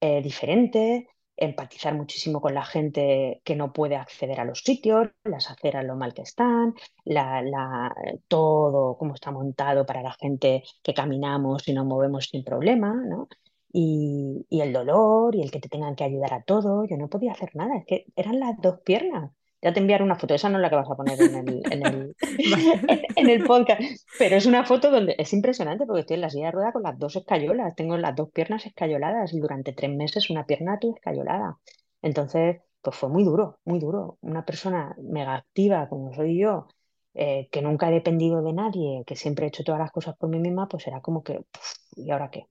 [0.00, 5.50] eh, diferente, empatizar muchísimo con la gente que no puede acceder a los sitios, las
[5.50, 7.94] aceras lo mal que están, la,
[8.28, 13.28] todo cómo está montado para la gente que caminamos y nos movemos sin problema, ¿no?
[13.72, 17.08] Y, y el dolor y el que te tengan que ayudar a todo, yo no
[17.08, 19.32] podía hacer nada, es que eran las dos piernas.
[19.62, 21.62] Ya te enviaré una foto, esa no es la que vas a poner en el,
[21.72, 22.16] en el,
[22.50, 23.06] vale.
[23.16, 23.80] en el podcast,
[24.18, 26.82] pero es una foto donde es impresionante porque estoy en la silla de ruedas con
[26.82, 27.74] las dos escayolas.
[27.74, 31.58] Tengo las dos piernas escayoladas y durante tres meses una pierna tuve escayolada.
[32.02, 34.18] Entonces, pues fue muy duro, muy duro.
[34.20, 36.68] Una persona mega activa como soy yo,
[37.14, 40.28] eh, que nunca he dependido de nadie, que siempre he hecho todas las cosas por
[40.28, 42.46] mí misma, pues era como que, puf, ¿y ahora qué?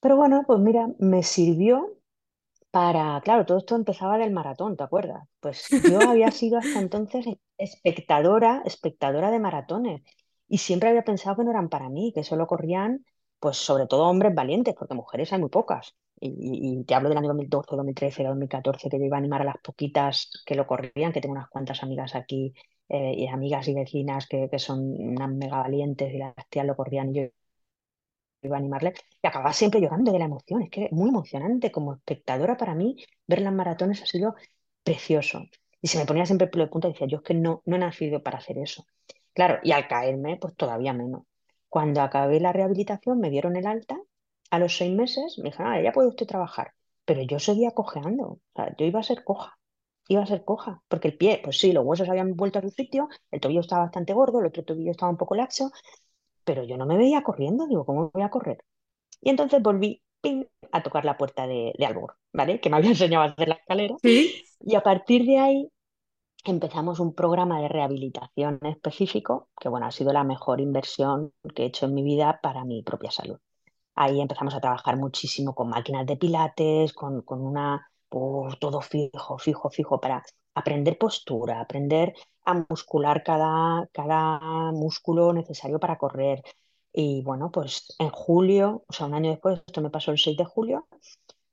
[0.00, 1.96] Pero bueno, pues mira, me sirvió
[2.72, 5.28] para, claro, todo esto empezaba del maratón, ¿te acuerdas?
[5.40, 10.02] Pues yo había sido hasta entonces e- espectadora, espectadora de maratones
[10.48, 13.04] y siempre había pensado que no eran para mí, que solo corrían,
[13.40, 15.96] pues sobre todo hombres valientes, porque mujeres hay muy pocas.
[16.20, 19.42] Y, y- y te hablo del año 2012, 2013, 2014, que yo iba a animar
[19.42, 22.54] a las poquitas que lo corrían, que tengo unas cuantas amigas aquí,
[22.88, 26.76] eh, y amigas y vecinas que, que son unas mega valientes y las tías lo
[26.76, 27.28] corrían y yo
[28.42, 30.62] iba a animarle, y acababa siempre llorando de la emoción.
[30.62, 31.70] Es que es muy emocionante.
[31.72, 34.34] Como espectadora, para mí, ver las maratones ha sido
[34.82, 35.42] precioso.
[35.80, 37.62] Y se me ponía siempre el pelo de punta y decía, yo es que no,
[37.66, 38.86] no he nacido para hacer eso.
[39.34, 41.22] Claro, y al caerme, pues todavía menos.
[41.68, 43.98] Cuando acabé la rehabilitación, me dieron el alta.
[44.50, 46.72] A los seis meses me dijeron, ah, ya puede usted trabajar.
[47.04, 48.38] Pero yo seguía cojeando.
[48.78, 49.58] Yo iba a ser coja.
[50.08, 50.82] Iba a ser coja.
[50.88, 53.84] Porque el pie, pues sí, los huesos habían vuelto a su sitio, el tobillo estaba
[53.84, 55.70] bastante gordo, el otro tobillo estaba un poco laxo,
[56.44, 57.66] pero yo no me veía corriendo.
[57.66, 58.58] Digo, ¿cómo voy a correr?
[59.20, 62.60] Y entonces volví ping, a tocar la puerta de, de Albor, ¿vale?
[62.60, 63.96] Que me había enseñado a hacer la escalera.
[64.02, 65.68] Sí, Y a partir de ahí
[66.44, 71.66] empezamos un programa de rehabilitación específico, que bueno, ha sido la mejor inversión que he
[71.66, 73.38] hecho en mi vida para mi propia salud.
[73.94, 79.38] Ahí empezamos a trabajar muchísimo con máquinas de pilates, con, con una, uh, todo fijo,
[79.38, 80.22] fijo, fijo, para
[80.54, 86.42] aprender postura, aprender a muscular cada, cada músculo necesario para correr.
[86.92, 90.36] Y bueno, pues en julio, o sea, un año después, esto me pasó el 6
[90.36, 90.86] de julio,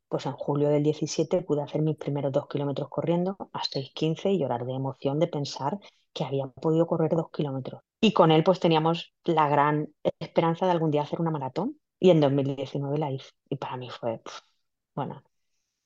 [0.09, 4.31] pues en julio del 17 pude hacer mis primeros dos kilómetros corriendo a seis quince
[4.31, 5.79] y llorar de emoción de pensar
[6.13, 7.81] que había podido correr dos kilómetros.
[8.01, 12.09] Y con él pues teníamos la gran esperanza de algún día hacer una maratón y
[12.09, 13.29] en 2019 la hice.
[13.49, 14.21] Y para mí fue,
[14.95, 15.23] bueno,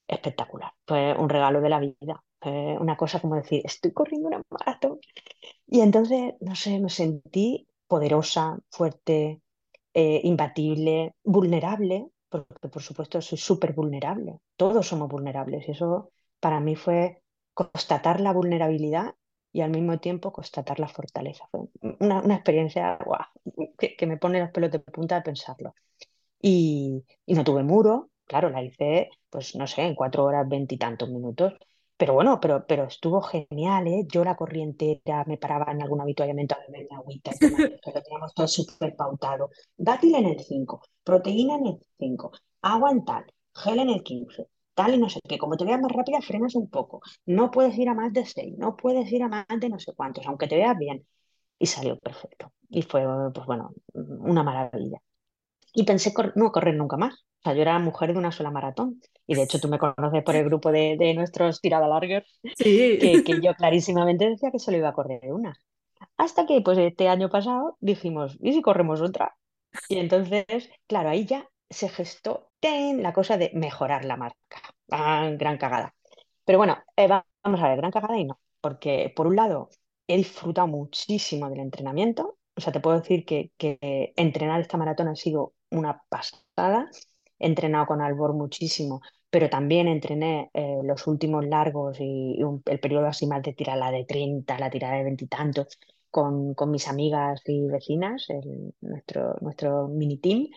[0.07, 0.73] espectacular.
[0.87, 2.23] Fue un regalo de la vida.
[2.43, 4.99] Fue una cosa como decir, estoy corriendo una maratón.
[5.67, 9.41] Y entonces, no sé, me sentí poderosa, fuerte,
[9.93, 14.39] eh, imbatible, vulnerable, porque por supuesto soy súper vulnerable.
[14.57, 15.67] Todos somos vulnerables.
[15.67, 17.21] Y eso para mí fue
[17.53, 19.15] constatar la vulnerabilidad
[19.51, 21.47] y al mismo tiempo constatar la fortaleza.
[21.51, 21.61] Fue
[21.99, 22.97] una, una experiencia
[23.77, 25.75] que, que me pone los pelos de punta de pensarlo.
[26.41, 31.09] Y, y no tuve muro, claro, la hice, pues no sé, en cuatro horas veintitantos
[31.09, 31.53] minutos,
[32.03, 34.05] pero bueno, pero, pero estuvo genial, ¿eh?
[34.11, 38.01] Yo la corrí entera, me paraba en algún avituallamiento a beberme agüita y tomar, pero
[38.01, 39.49] teníamos todo súper pautado.
[39.77, 42.31] Dátil en el 5, proteína en el 5,
[42.63, 43.23] agua en tal,
[43.55, 45.37] gel en el 15, tal y no sé qué.
[45.37, 47.01] Como te veas más rápida, frenas un poco.
[47.25, 49.93] No puedes ir a más de 6, no puedes ir a más de no sé
[49.95, 51.07] cuántos, aunque te veas bien.
[51.57, 52.51] Y salió perfecto.
[52.67, 54.99] Y fue, pues bueno, una maravilla.
[55.73, 57.13] Y pensé no correr nunca más.
[57.13, 59.01] O sea, yo era mujer de una sola maratón.
[59.27, 61.87] Y de hecho tú me conoces por el grupo de, de nuestros tirada
[62.55, 62.97] sí.
[62.99, 65.55] que, que yo clarísimamente decía que solo iba a correr una.
[66.17, 69.35] Hasta que pues este año pasado dijimos, ¿y si corremos otra?
[69.89, 72.51] Y entonces, claro, ahí ya se gestó
[73.01, 74.61] la cosa de mejorar la marca.
[74.91, 75.93] Ah, gran cagada.
[76.45, 78.39] Pero bueno, eh, vamos a ver, gran cagada y no.
[78.61, 79.69] Porque por un lado,
[80.07, 82.37] he disfrutado muchísimo del entrenamiento.
[82.55, 86.89] O sea, te puedo decir que, que entrenar esta maratón ha sido una pasada.
[87.39, 93.07] He entrenado con Albor muchísimo, pero también entrené eh, los últimos largos y, el periodo
[93.07, 96.71] así más de tirar la de 30, la tirada de 20 y tantos, con, con,
[96.71, 98.27] mis amigas y vecinas,
[98.81, 100.47] nuestro, nuestro mini team.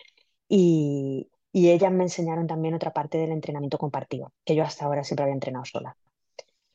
[0.47, 5.03] Y, y ellas me enseñaron también otra parte del entrenamiento compartido, que yo hasta ahora
[5.03, 5.97] siempre había entrenado sola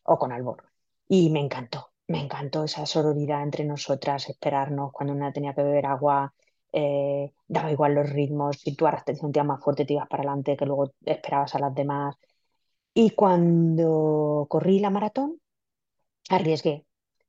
[0.02, 0.64] o con Albor.
[1.08, 5.86] Y me encantó, me encantó esa sororidad entre nosotras, esperarnos cuando una tenía que beber
[5.86, 6.34] agua,
[6.72, 10.22] eh, daba igual los ritmos, si tú ahora te sentías más fuerte te ibas para
[10.22, 12.16] adelante, que luego esperabas a las demás.
[12.94, 15.40] Y cuando corrí la maratón,
[16.30, 16.86] arriesgué.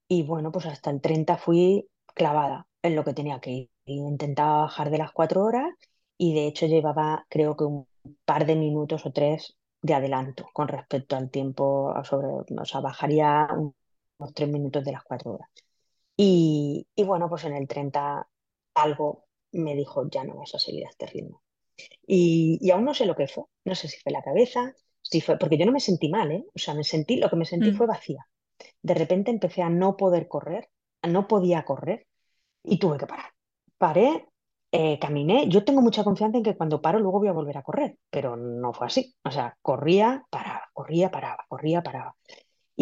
[0.08, 3.70] Y bueno, pues hasta el 30 fui clavada en lo que tenía que ir.
[3.86, 5.74] Intentaba bajar de las cuatro horas
[6.18, 7.88] y de hecho llevaba creo que un
[8.26, 13.48] par de minutos o tres de adelanto con respecto al tiempo, sobre, o sea, bajaría
[13.52, 15.50] unos tres minutos de las cuatro horas.
[16.18, 18.28] Y, y bueno, pues en el 30
[18.76, 19.26] algo
[19.60, 21.42] me dijo, ya no vas a seguir a este ritmo.
[22.06, 25.22] Y, y, aún no sé lo que fue, no sé si fue la cabeza, si
[25.22, 26.46] fue, porque yo no me sentí mal, ¿eh?
[26.56, 27.76] O sea, me sentí, lo que me sentí mm.
[27.76, 28.28] fue vacía.
[28.82, 30.70] De repente empecé a no poder correr,
[31.04, 32.08] no podía correr
[32.64, 33.32] y tuve que parar.
[33.78, 34.28] Paré,
[34.72, 37.64] eh, caminé, yo tengo mucha confianza en que cuando paro luego voy a volver a
[37.64, 39.16] correr, pero no fue así.
[39.24, 42.16] O sea, corría, paraba, corría, paraba, corría, paraba.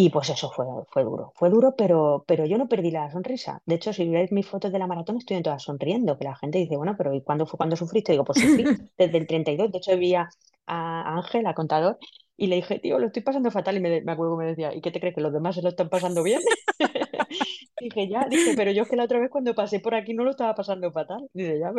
[0.04, 3.62] Y pues eso fue, fue duro, fue duro, pero, pero yo no perdí la sonrisa.
[3.68, 6.36] De hecho, si veis mis fotos de la maratón, estoy en todas sonriendo, que la
[6.36, 8.14] gente dice, bueno, pero ¿y cuándo fue cuando sufriste?
[8.14, 8.64] Digo, pues sufrí
[8.97, 9.72] desde el 32.
[9.72, 10.28] De hecho, vi a,
[10.66, 11.99] Ángel, a contador,
[12.36, 13.78] y le dije, tío, lo estoy pasando fatal.
[13.78, 15.62] Y me, me acuerdo que me decía, ¿y qué te crees que los demás se
[15.62, 16.41] lo están pasando bien?
[17.80, 20.24] dije, ya, dije, pero yo es que la otra vez cuando pasé por aquí no
[20.24, 21.30] lo estaba pasando fatal.
[21.34, 21.72] Dice, ya,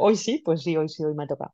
[0.00, 1.52] hoy sí, pues sí, hoy sí, hoy me ha tocado.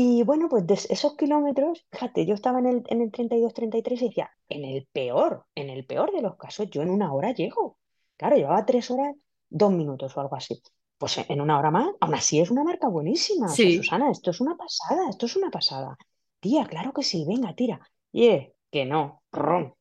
[0.00, 4.04] Y bueno, pues de esos kilómetros, fíjate, yo estaba en el, en el 32-33 y
[4.06, 7.78] decía, en el peor, en el peor de los casos, yo en una hora llego.
[8.16, 9.16] Claro, llevaba tres horas,
[9.48, 10.62] dos minutos o algo así.
[10.98, 13.48] Pues en una hora más, aún así es una marca buenísima.
[13.48, 15.98] Susana, esto es una pasada, esto es una pasada.
[16.38, 17.80] Tía, claro que sí, venga, tira.
[18.12, 19.24] Y eh, que no,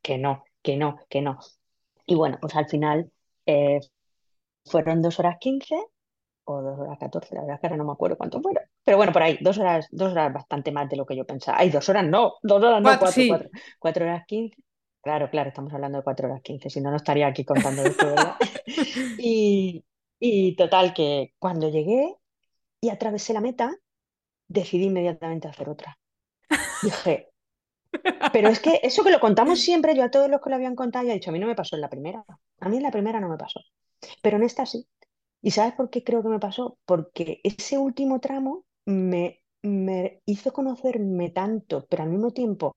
[0.02, 1.38] que no, que no, que no.
[2.08, 3.12] Y bueno, pues al final
[3.46, 3.82] eh,
[4.66, 5.80] fueron dos horas quince
[6.46, 8.64] o dos horas catorce, la verdad es que ahora no me acuerdo cuánto fueron.
[8.88, 11.58] Pero bueno, por ahí, dos horas, dos horas bastante más de lo que yo pensaba.
[11.60, 14.56] Ay, dos horas no, dos horas no, cuatro, cuatro, cuatro, horas quince.
[15.02, 18.06] Claro, claro, estamos hablando de cuatro horas quince, si no, no estaría aquí contando esto,
[18.06, 18.36] ¿verdad?
[19.18, 19.84] y,
[20.22, 22.16] y total, que cuando llegué
[22.80, 23.76] y atravesé la meta,
[24.48, 26.00] decidí inmediatamente hacer otra.
[26.82, 27.28] Dije,
[28.32, 30.76] pero es que eso que lo contamos siempre, yo a todos los que lo habían
[30.76, 32.24] contado, ya he dicho, a mí no me pasó en la primera.
[32.62, 33.60] A mí en la primera no me pasó.
[34.22, 34.88] Pero en esta sí.
[35.42, 36.78] ¿Y sabes por qué creo que me pasó?
[36.86, 42.74] Porque ese último tramo me, me hizo conocerme tanto, pero al mismo tiempo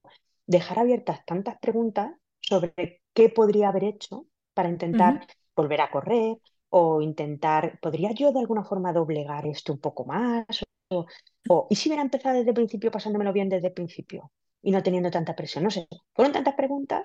[0.46, 6.38] dejar abiertas tantas preguntas sobre qué podría haber hecho para intentar volver a correr
[6.70, 10.46] o intentar, ¿podría yo de alguna forma doblegar esto un poco más?
[10.90, 11.06] O,
[11.48, 14.30] o, ¿y si hubiera empezado desde el principio pasándomelo bien desde el principio?
[14.62, 15.64] y no teniendo tanta presión.
[15.64, 17.04] No sé, fueron tantas preguntas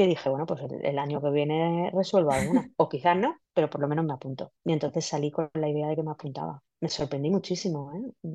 [0.00, 2.66] que dije, bueno, pues el, año que viene resuelvo alguna.
[2.78, 4.54] O quizás no, pero por lo menos me apunto.
[4.64, 6.62] Y entonces salí con la idea de que me apuntaba.
[6.80, 8.30] Me sorprendí muchísimo ¿eh?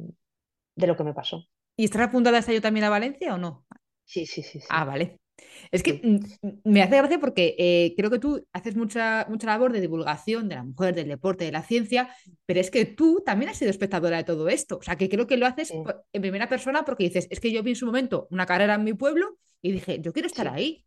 [0.75, 1.43] de lo que me pasó.
[1.75, 3.65] ¿Y estás apuntada hasta yo también a Valencia o no?
[4.03, 4.59] Sí, sí, sí.
[4.59, 4.67] sí.
[4.69, 5.17] Ah, vale.
[5.71, 9.73] Es que mm, me hace gracia porque eh, creo que tú haces mucha, mucha labor
[9.73, 13.49] de divulgación de la mujer, del deporte, de la ciencia, pero es que tú también
[13.49, 14.77] has sido espectadora de todo esto.
[14.77, 17.63] O sea, que creo que lo haces en primera persona porque dices, es que yo
[17.63, 20.85] vi en su momento una carrera en mi pueblo y dije, yo quiero estar ahí.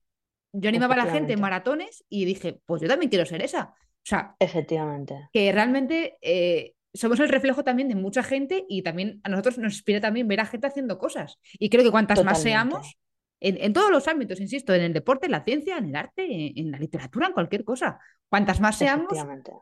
[0.52, 3.74] Yo animaba a la gente en maratones y dije, pues yo también quiero ser esa.
[3.74, 5.28] O sea, efectivamente.
[5.32, 9.74] Que realmente eh, somos el reflejo también de mucha gente y también a nosotros nos
[9.74, 11.38] inspira también ver a gente haciendo cosas.
[11.58, 12.98] Y creo que cuantas más seamos,
[13.40, 16.26] en, todos los ámbitos, insisto, en el deporte, en la ciencia, en el arte,
[16.58, 18.00] en, la literatura, en cualquier cosa.
[18.28, 19.12] Cuantas más seamos,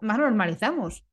[0.01, 1.05] más normalizamos.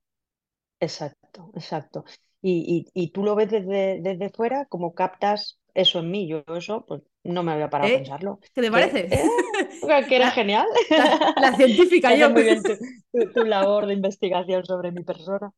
[0.80, 2.06] Exacto, exacto.
[2.42, 6.86] Y, y, tú lo ves desde, desde fuera, como captas eso en mí, yo eso
[6.86, 7.94] pues no me había parado a ¿Eh?
[7.94, 8.40] pensarlo.
[8.54, 9.08] ¿Qué te parece?
[9.12, 9.36] eh,
[10.08, 10.68] que era La, genial.
[10.96, 12.32] la- la científica yo.
[12.34, 12.74] muy bien tu,
[13.12, 15.52] tu- tu labor de investigación sobre mi persona.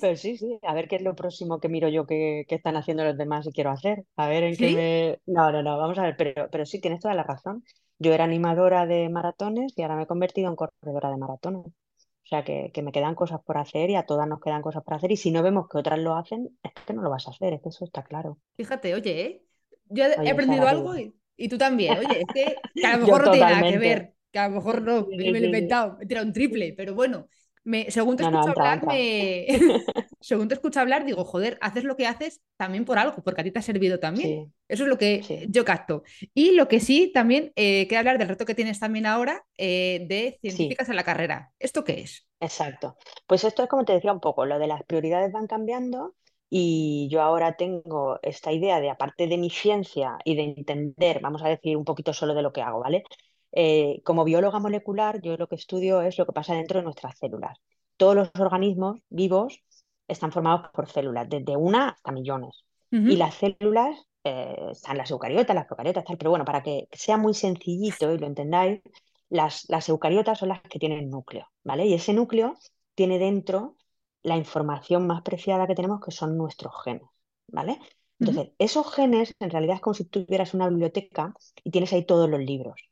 [0.00, 2.76] Pero sí, sí, a ver qué es lo próximo que miro yo que, que están
[2.76, 4.04] haciendo los demás y quiero hacer.
[4.16, 4.76] A ver en qué ¿Sí?
[4.76, 5.20] me...
[5.26, 7.64] No, no, no, vamos a ver, pero, pero sí, tienes toda la razón.
[7.98, 11.66] Yo era animadora de maratones y ahora me he convertido en corredora de maratones.
[11.66, 14.82] O sea que, que me quedan cosas por hacer y a todas nos quedan cosas
[14.84, 15.12] por hacer.
[15.12, 17.52] Y si no vemos que otras lo hacen, es que no lo vas a hacer,
[17.54, 18.38] es que eso está claro.
[18.56, 19.46] Fíjate, oye, ¿eh?
[19.90, 21.98] Yo he Oye, aprendido algo y, y tú también.
[21.98, 24.56] Oye, es que, que a lo mejor no tiene nada que ver, que a lo
[24.56, 25.80] mejor Sí, no, me, sí, lo he sí, sí.
[25.80, 27.28] inventado, he tirado un triple, pero bueno,
[27.64, 29.46] me, según te No, escucho hablar, me,
[30.20, 33.44] según te escucho hablar, digo, joder, haces lo que haces también por algo, porque a
[33.44, 34.38] ti te ha servido también.
[34.38, 36.04] Sí, Eso es lo que sí, yo capto.
[36.34, 40.06] Y lo que sí, también, eh, quiero hablar del reto que tienes también ahora eh,
[40.08, 40.80] de sí.
[40.80, 41.52] científicas en la carrera.
[41.58, 42.26] ¿Esto qué es?
[42.40, 42.96] Exacto.
[43.26, 46.14] Pues esto es como te decía un poco, lo de las prioridades van cambiando
[46.50, 51.42] y yo ahora tengo esta idea de, aparte de mi ciencia y de entender, vamos
[51.44, 53.04] a decir un poquito solo de lo que hago, ¿vale?
[53.52, 57.16] Eh, como bióloga molecular, yo lo que estudio es lo que pasa dentro de nuestras
[57.18, 57.58] células.
[57.96, 59.62] Todos los organismos vivos
[60.08, 62.64] están formados por células, desde una hasta millones.
[62.90, 67.16] Y las células, eh, están las eucariotas, las procariotas, tal, pero bueno, para que sea
[67.16, 68.80] muy sencillito y lo entendáis,
[69.28, 71.86] las, las eucariotas son las que tienen núcleo, ¿vale?
[71.86, 72.56] Y ese núcleo
[72.96, 73.76] tiene dentro
[74.22, 77.08] la información más preciada que tenemos, que son nuestros genes,
[77.48, 77.78] ¿vale?
[78.18, 82.28] Entonces, esos genes en realidad es como si tuvieras una biblioteca y tienes ahí todos
[82.28, 82.82] los libros,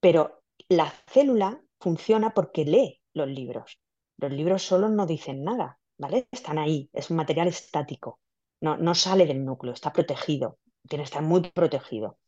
[0.00, 3.78] pero la célula funciona porque lee los libros.
[4.16, 6.26] Los libros solos no dicen nada, ¿vale?
[6.32, 8.18] Están ahí, es un material estático,
[8.60, 12.18] no, no sale del núcleo, está protegido, tiene que estar muy protegido.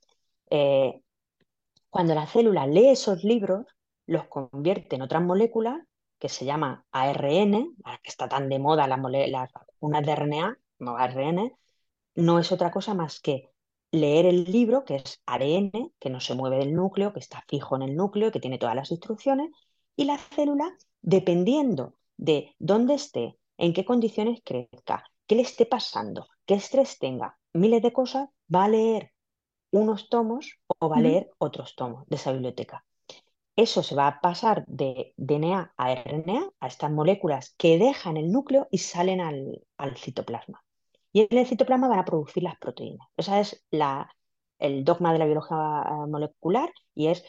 [0.51, 1.03] Eh,
[1.89, 3.67] cuando la célula lee esos libros,
[4.07, 5.81] los convierte en otras moléculas
[6.21, 10.59] que se llaman ARN, ahora que está tan de moda las, las vacunas de RNA,
[10.79, 11.53] no ARN,
[12.15, 13.51] no es otra cosa más que
[13.91, 17.75] leer el libro, que es ADN, que no se mueve del núcleo, que está fijo
[17.77, 19.51] en el núcleo, que tiene todas las instrucciones,
[19.97, 26.29] y la célula, dependiendo de dónde esté, en qué condiciones crezca, qué le esté pasando,
[26.47, 29.13] qué estrés tenga, miles de cosas, va a leer
[29.73, 32.85] unos tomos o va a leer otros tomos de esa biblioteca.
[33.61, 38.33] Eso se va a pasar de DNA a RNA, a estas moléculas que dejan el
[38.33, 40.65] núcleo y salen al, al citoplasma.
[41.13, 43.07] Y en el citoplasma van a producir las proteínas.
[43.19, 44.11] Ese es la,
[44.59, 47.23] el dogma de la biología eh, molecular y es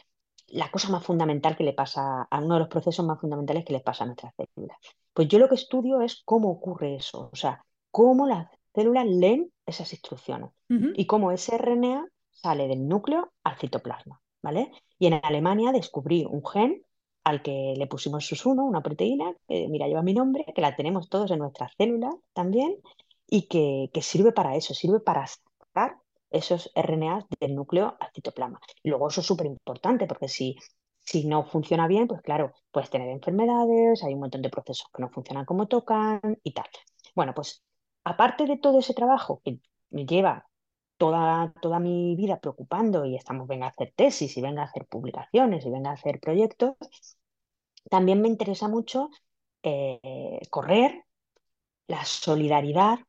[0.46, 3.74] la cosa más fundamental que le pasa, a uno de los procesos más fundamentales que
[3.74, 4.78] les pasa a nuestras células.
[5.12, 9.52] Pues yo lo que estudio es cómo ocurre eso, o sea, cómo las células leen
[9.66, 10.50] esas instrucciones
[10.94, 14.70] y cómo ese RNA sale del núcleo al citoplasma, ¿vale?
[14.98, 16.82] Y en Alemania descubrí un gen
[17.24, 21.08] al que le pusimos SUS1, una proteína, que mira, lleva mi nombre, que la tenemos
[21.08, 22.76] todos en nuestras células también,
[23.26, 25.96] y que, que sirve para eso, sirve para sacar
[26.30, 28.60] esos RNAs del núcleo al citoplasma.
[28.82, 30.56] Y luego eso es súper importante, porque si,
[31.00, 35.02] si no funciona bien, pues claro, puedes tener enfermedades, hay un montón de procesos que
[35.02, 36.66] no funcionan como tocan y tal.
[37.14, 37.62] Bueno, pues
[38.04, 40.46] aparte de todo ese trabajo que lleva
[41.02, 44.86] toda, toda mi vida preocupando y estamos, venga a hacer tesis y venga a hacer
[44.86, 46.76] publicaciones y venga a hacer proyectos,
[47.90, 49.10] también me interesa mucho
[49.64, 51.02] eh, correr,
[51.88, 53.00] la solidaridad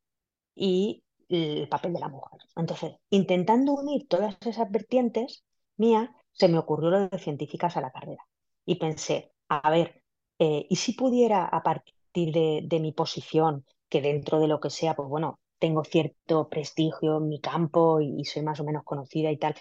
[0.55, 2.39] y el papel de la mujer.
[2.55, 5.43] Entonces, intentando unir todas esas vertientes
[5.77, 8.25] mías, se me ocurrió lo de científicas a la carrera.
[8.65, 10.01] Y pensé, a ver,
[10.39, 14.71] eh, ¿y si pudiera a partir de, de mi posición, que dentro de lo que
[14.71, 19.32] sea, pues bueno, tengo cierto prestigio en mi campo y, soy más o menos conocida
[19.32, 19.55] y tal,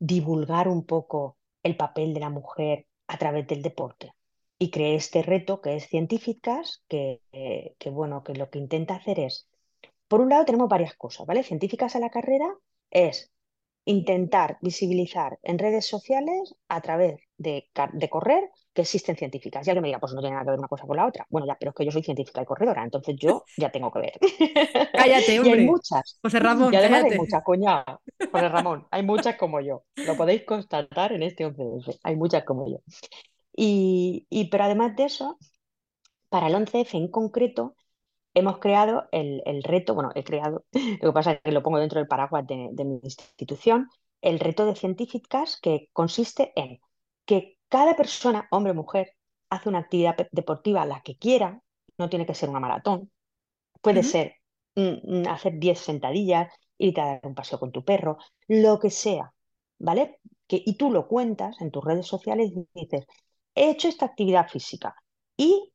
[0.00, 4.14] divulgar un poco el papel de la mujer a través del deporte?
[4.58, 8.96] Y creé este reto que es Científicas, que, eh, que bueno, que lo que intenta
[8.96, 9.48] hacer es
[10.08, 11.44] por un lado tenemos varias cosas, ¿vale?
[11.44, 12.52] Científicas a la carrera
[12.90, 13.30] es
[13.86, 17.70] intentar visibilizar en redes sociales a través de,
[18.10, 19.66] correr que existen científicas.
[19.66, 21.26] Y alguien me dirá, pues no tiene nada que ver una cosa con la otra.
[21.30, 23.98] Bueno, ya, pero es que yo soy científica y corredora, entonces yo ya tengo que
[24.00, 24.12] ver.
[24.96, 25.64] Cállate, Y hay hombre.
[25.64, 26.18] muchas.
[26.22, 28.00] José Y Ramón, además hay muchas, cuñado.
[28.30, 29.84] José Ramón, hay muchas como yo.
[29.96, 31.98] Lo podéis constatar en este 11S.
[32.02, 32.78] Hay muchas como yo.
[33.56, 35.38] Y, y pero además de eso,
[36.28, 37.76] para el 11F en concreto,
[38.34, 40.64] hemos creado el, el reto, bueno, he creado,
[41.00, 43.88] lo que pasa es que lo pongo dentro del paraguas de, de mi institución,
[44.20, 46.80] el reto de científicas que consiste en
[47.24, 49.12] que cada persona, hombre o mujer,
[49.50, 51.60] hace una actividad deportiva la que quiera,
[51.98, 53.10] no tiene que ser una maratón,
[53.80, 54.36] puede ser
[54.74, 58.18] mm, mm, hacer 10 sentadillas, irte a dar un paseo con tu perro,
[58.48, 59.32] lo que sea,
[59.78, 60.18] ¿vale?
[60.46, 63.06] Que, y tú lo cuentas en tus redes sociales y dices,
[63.54, 64.94] he hecho esta actividad física
[65.36, 65.72] y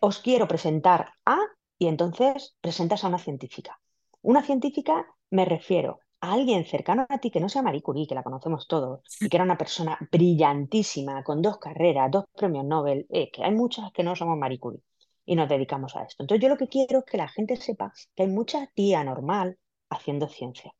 [0.00, 1.38] os quiero presentar a,
[1.80, 3.80] y entonces presentas a una científica.
[4.20, 8.14] Una científica me refiero a alguien cercano a ti que no sea Marie Curie, que
[8.14, 13.06] la conocemos todos, y que era una persona brillantísima, con dos carreras, dos premios Nobel,
[13.08, 14.82] eh, que hay muchas que no somos Marie Curie
[15.24, 16.22] y nos dedicamos a esto.
[16.22, 19.58] Entonces yo lo que quiero es que la gente sepa que hay mucha tía normal
[19.88, 20.74] haciendo ciencia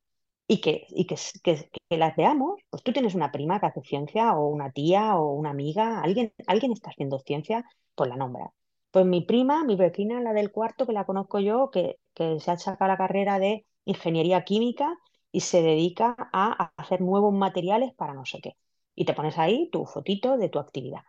[0.47, 4.35] y que, y que, que, las veamos, pues tú tienes una prima que hace ciencia
[4.35, 8.53] o una tía o una amiga, alguien, alguien está haciendo ciencia, pues la nombra.
[8.91, 12.51] Pues mi prima, mi vecina, la del cuarto, que la conozco yo, que, que se
[12.51, 14.99] ha sacado la carrera de ingeniería química
[15.33, 18.57] y se dedica a hacer nuevos materiales para no sé qué.
[18.97, 21.03] Y te pones ahí tu fotito de tu actividad.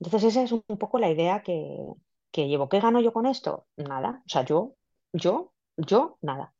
[0.00, 1.78] Entonces esa es un poco la idea que,
[2.30, 2.68] que llevo.
[2.68, 3.66] ¿Qué gano yo con esto?
[3.76, 4.22] Nada.
[4.26, 4.76] O sea, yo,
[5.12, 6.53] yo, yo, nada.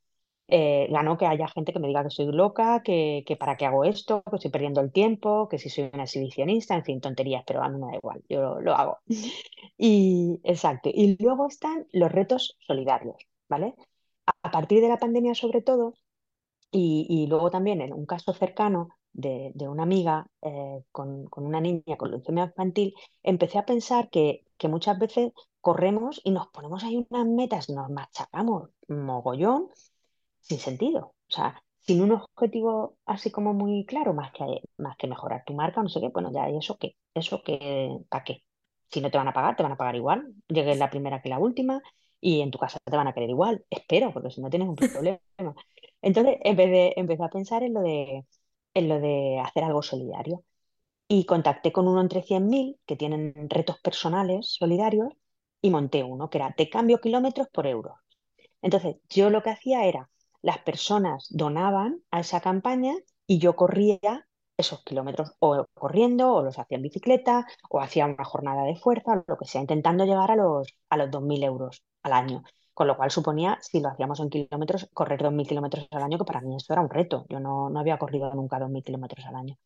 [0.47, 3.65] Eh, gano que haya gente que me diga que soy loca, que, que, para qué
[3.65, 7.45] hago esto, que estoy perdiendo el tiempo, que si soy una exhibicionista, en fin, tonterías,
[7.47, 8.99] pero a mí me da igual, yo lo, hago.
[9.79, 10.91] Y exacto.
[10.93, 13.17] Y luego están los retos solidarios,
[13.49, 13.75] ¿vale?
[14.43, 15.95] A, partir de la pandemia, sobre todo,
[16.71, 22.11] y, luego también en un caso cercano de, una amiga eh, con, una niña con
[22.11, 27.27] leucemia infantil, empecé a pensar que, que muchas veces corremos y nos ponemos ahí unas
[27.27, 29.71] metas, nos machacamos mogollón
[30.45, 31.15] sin sentido.
[31.29, 34.45] O sea, sin un objetivo así como muy claro, más que,
[34.79, 36.97] más que mejorar tu marca, no sé qué, bueno, ya, ¿y eso qué?
[37.15, 37.99] ¿Eso qué?
[38.09, 38.43] ¿Para qué?
[38.91, 40.35] Si no te van a pagar, te van a pagar igual.
[40.49, 41.83] Llegues la primera que la última
[42.21, 43.65] y en tu casa te van a querer igual.
[43.71, 45.19] Espero, porque si no tienes un problema.
[46.03, 48.25] Entonces, en vez de, empecé a pensar en lo de,
[48.75, 50.45] en lo de hacer algo solidario.
[51.09, 55.11] Y contacté con uno entre 100.000 que tienen retos personales solidarios
[55.63, 57.95] y monté uno que era te cambio kilómetros por euros.
[58.63, 60.11] Entonces, yo lo que hacía era
[60.45, 62.95] las personas donaban a esa campaña
[63.27, 64.29] y yo corría
[64.59, 69.25] esos kilómetros o corriendo o los hacía en bicicleta o hacía una jornada de fuerza,
[69.27, 72.43] lo que sea, intentando llegar a los, a los 2.000 euros al año.
[72.75, 76.25] Con lo cual suponía, si lo hacíamos en kilómetros, correr 2.000 kilómetros al año, que
[76.25, 77.25] para mí esto era un reto.
[77.31, 79.57] Yo no, no había corrido nunca 2.000 kilómetros al año.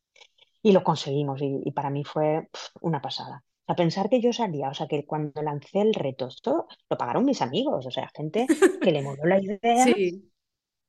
[0.63, 2.49] Y lo conseguimos y, para mí fue
[2.81, 3.43] una pasada.
[3.67, 7.25] A pensar que yo salía, o sea, que cuando lancé el reto, esto lo pagaron
[7.25, 8.47] mis amigos, o sea, gente
[8.81, 10.31] que le moló la idea sí.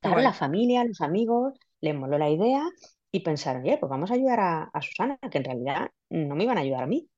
[0.02, 2.64] Claro, la familia, los amigos, les moló la idea
[3.12, 6.58] y pensaron, oye, pues vamos a ayudar a, Susana, que en realidad no me iban
[6.58, 7.10] a ayudar a mí.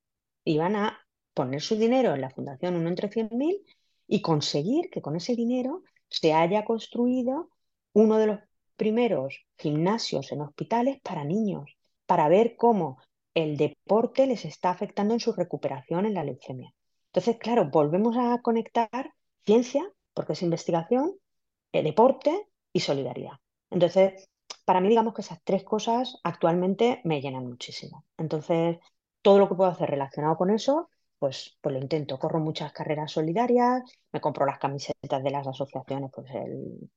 [0.44, 0.98] Iban a
[1.34, 3.62] poner su dinero en la fundación uno entre 100.000
[4.08, 7.50] y conseguir que con ese dinero se haya construido
[7.92, 8.40] uno de los
[8.76, 11.76] primeros gimnasios en hospitales para niños,
[12.06, 12.98] para ver cómo
[13.34, 16.74] el deporte les está afectando en su recuperación en la leucemia.
[17.06, 19.14] Entonces, claro, volvemos a conectar
[19.44, 21.12] ciencia, porque es investigación,
[21.72, 23.38] eh, deporte y solidaridad.
[23.70, 24.28] Entonces,
[24.64, 28.04] para mí, digamos que esas tres cosas actualmente me llenan muchísimo.
[28.16, 28.78] Entonces,
[29.22, 32.18] todo lo que puedo hacer relacionado con eso, pues, pues lo intento.
[32.18, 36.90] Corro muchas carreras solidarias, me compro las camisetas de las asociaciones, pues el,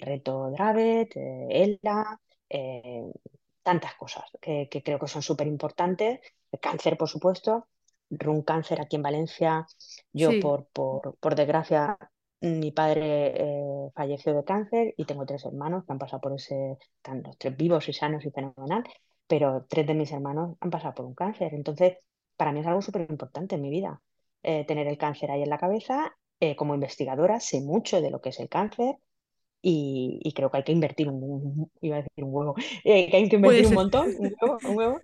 [0.00, 3.10] reto Dravet, eh, ELA, eh,
[3.62, 6.20] tantas cosas que, creo que son súper importantes.
[6.50, 7.68] El cáncer, por supuesto.
[8.10, 9.66] Run Cáncer aquí en Valencia,
[10.12, 11.98] yo por, por, por desgracia
[12.40, 16.78] mi padre eh, falleció de cáncer y tengo tres hermanos que han pasado por ese,
[16.96, 18.84] están los tres vivos y sanos y fenomenal,
[19.26, 21.52] pero tres de mis hermanos han pasado por un cáncer.
[21.54, 21.98] Entonces,
[22.36, 24.00] para mí es algo súper importante en mi vida,
[24.42, 26.16] eh, tener el cáncer ahí en la cabeza.
[26.40, 28.94] Eh, como investigadora sé mucho de lo que es el cáncer
[29.60, 33.36] y, creo que hay que invertir un, iba a decir un huevo, que hay que
[33.36, 35.00] invertir un montón, un huevo, un huevo.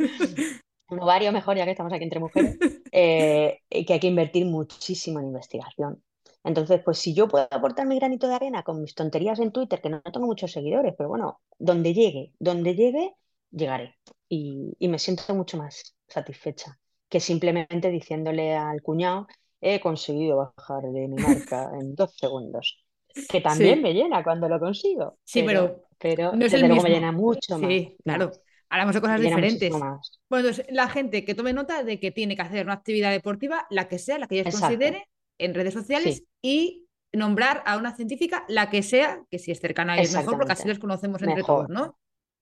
[0.90, 2.56] un ovario mejor, ya que estamos aquí entre mujeres,
[2.92, 6.00] que hay que invertir muchísimo en investigación.
[6.44, 9.80] Entonces, pues si yo puedo aportar mi granito de arena con mis tonterías en Twitter,
[9.80, 13.14] que no tengo muchos seguidores, pero bueno, donde llegue, donde llegue,
[13.50, 13.96] llegaré.
[14.28, 16.78] Y, me siento mucho más satisfecha
[17.08, 19.26] que simplemente diciéndole al cuñado,
[19.60, 22.84] he conseguido bajar de mi marca en dos segundos.
[23.28, 25.18] Que también me llena cuando lo consigo.
[25.24, 26.82] Sí, pero, pero, no es el mismo.
[26.82, 27.70] me llena mucho más.
[27.70, 28.32] Sí, claro.
[28.68, 29.70] Hablamos de cosas diferentes.
[29.70, 33.66] Bueno, entonces la gente que tome nota de que tiene que hacer una actividad deportiva,
[33.70, 35.06] la que sea, la que ella considere,
[35.38, 39.94] en redes sociales y nombrar a una científica, la que sea, que si es cercana
[39.94, 41.96] a ellos mejor, porque así les conocemos entre todos, ¿no?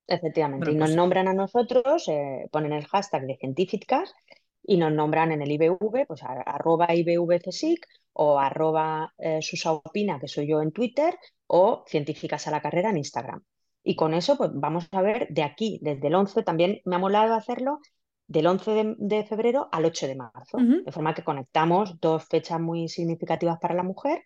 [0.06, 4.12] Efectivamente, y nos pues nombran a nosotros, eh, ponen el hashtag de científicas
[4.64, 10.48] y nos nombran en el IBV, pues arroba IBVCSIC o arroba eh, Susaopina, que soy
[10.48, 11.16] yo en Twitter,
[11.46, 13.42] o científicas a la carrera en Instagram.
[13.84, 16.98] Y con eso, pues vamos a ver de aquí, desde el 11, también me ha
[16.98, 17.80] molado hacerlo
[18.32, 22.88] del 11 de, febrero al 8 de marzo, de forma que conectamos dos fechas muy
[22.88, 24.24] significativas para la mujer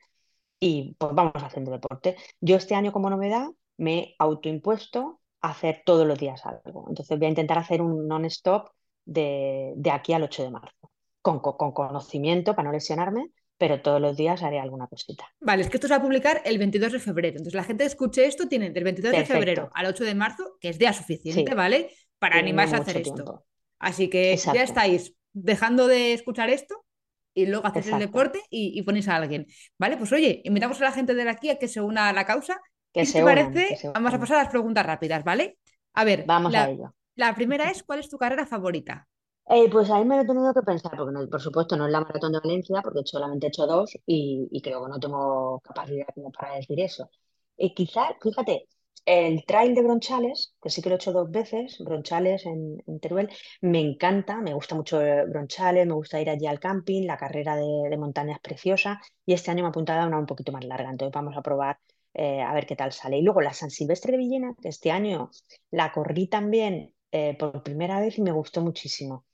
[0.61, 2.17] y pues vamos haciendo deporte.
[2.41, 3.49] Yo este año como novedad
[3.79, 6.87] me he autoimpuesto a hacer todos los días algo.
[6.89, 8.69] Entonces voy a intentar hacer un non-stop
[9.05, 14.17] de, aquí al 8 de marzo, con, con, conocimiento para no lesionarme, pero todos los
[14.17, 15.25] días haré alguna cosita.
[15.41, 17.39] Vale, es que esto se va a publicar el 22 de febrero.
[17.39, 20.57] Entonces, la gente que escuche esto tiene del 22 de febrero al 8 de marzo,
[20.61, 21.91] que es día suficiente, Sí, ¿vale?
[22.21, 23.45] Para animarse a hacer esto.
[23.79, 26.85] Así que ya estáis dejando de escuchar esto
[27.35, 29.47] y luego hacéis el deporte y, y ponéis a alguien.
[29.79, 32.25] Vale, pues oye, invitamos a la gente de aquí a que se una a la
[32.27, 32.61] causa.
[32.95, 33.23] Que te se
[33.69, 35.59] que parece, se vamos a pasar a las preguntas rápidas, ¿vale?
[35.95, 36.95] A ver, Vamos a la, ello.
[37.15, 39.09] la primera es, ¿cuál es tu carrera favorita?
[39.49, 41.93] Eh, pues ahí me lo he tenido que pensar, porque no- por supuesto no es
[41.93, 45.61] la maratón de Valencia, porque solamente he hecho dos y, y creo que no tengo
[45.61, 47.09] capacidad como para decir eso.
[47.57, 48.67] Eh, quizá, fíjate,
[49.05, 53.31] el trail de Bronchales, que sí que lo he hecho dos veces, Bronchales en, Teruel,
[53.61, 57.57] me encanta, me gusta mucho eh, Bronchales, me gusta ir allí al camping, la carrera
[57.57, 60.53] de, de montaña es preciosa y este año me he apuntado a una un poquito
[60.53, 61.79] más larga, entonces vamos a probar
[62.15, 63.19] eh, a ver qué tal sale.
[63.19, 65.31] Y luego la San Silvestre de Villena, que este año
[65.71, 69.25] la corrí también eh, por primera vez y me gustó muchísimo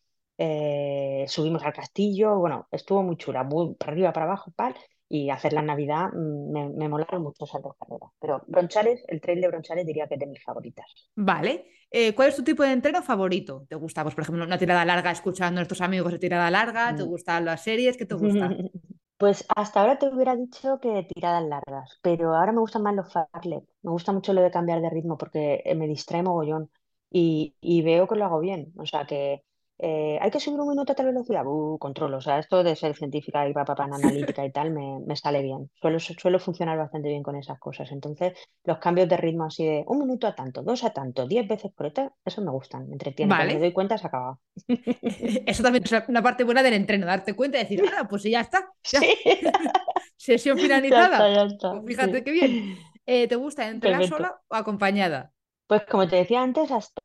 [1.28, 4.74] subimos al castillo, bueno, estuvo muy chula, muy para arriba, para abajo, tal,
[5.16, 8.10] y hacer la Navidad mm, me, me molaron mucho esas dos carreras.
[8.20, 10.86] Pero Bronchales, el trail de Bronchales diría que es de mis favoritas.
[11.14, 11.66] Vale.
[11.90, 13.66] Eh, ¿cuál es tu tipo de entreno favorito?
[13.68, 16.94] ¿Te gusta, pues, por ejemplo, una tirada larga escuchando a nuestros amigos de tirada larga?
[16.96, 17.04] ¿Te Mm.
[17.04, 17.96] gustan las series?
[17.96, 18.58] ¿Qué te gusta?
[19.18, 23.12] Pues hasta ahora te hubiera dicho que tiradas largas, pero ahora me gustan más los
[23.12, 23.64] fartlek.
[23.82, 26.70] Me gusta mucho lo de cambiar de ritmo porque eh, me distrae mogollón
[27.10, 28.72] y, y veo que lo hago bien.
[28.78, 29.44] O sea que
[29.78, 32.18] eh, hay que subir un minuto a tal velocidad, uh, controlo.
[32.18, 35.70] O sea, esto de ser científica y papá analítica y tal me, me sale bien.
[35.80, 37.90] Suelo, suelo funcionar bastante bien con esas cosas.
[37.92, 38.32] Entonces,
[38.64, 41.72] los cambios de ritmo así de un minuto a tanto, dos a tanto, diez veces
[41.72, 43.34] por hora, eso me gustan, me entretiene.
[43.34, 44.38] Cuando me doy cuenta, se acaba.
[45.46, 48.40] Eso también es una parte buena del entreno, darte cuenta y decir, ah, pues ya
[48.40, 49.00] está, ya.
[49.00, 49.16] Sí,
[50.16, 50.58] Sesión
[50.90, 51.28] ya está, finalizada.
[51.34, 51.70] ya está.
[51.70, 52.24] Pues fíjate Sí.
[52.24, 52.64] qué bien.
[53.06, 54.06] Eh, ¿te gusta entrenar Perfecto.
[54.06, 55.32] sola o acompañada?
[55.66, 57.01] Pues como te decía antes, hasta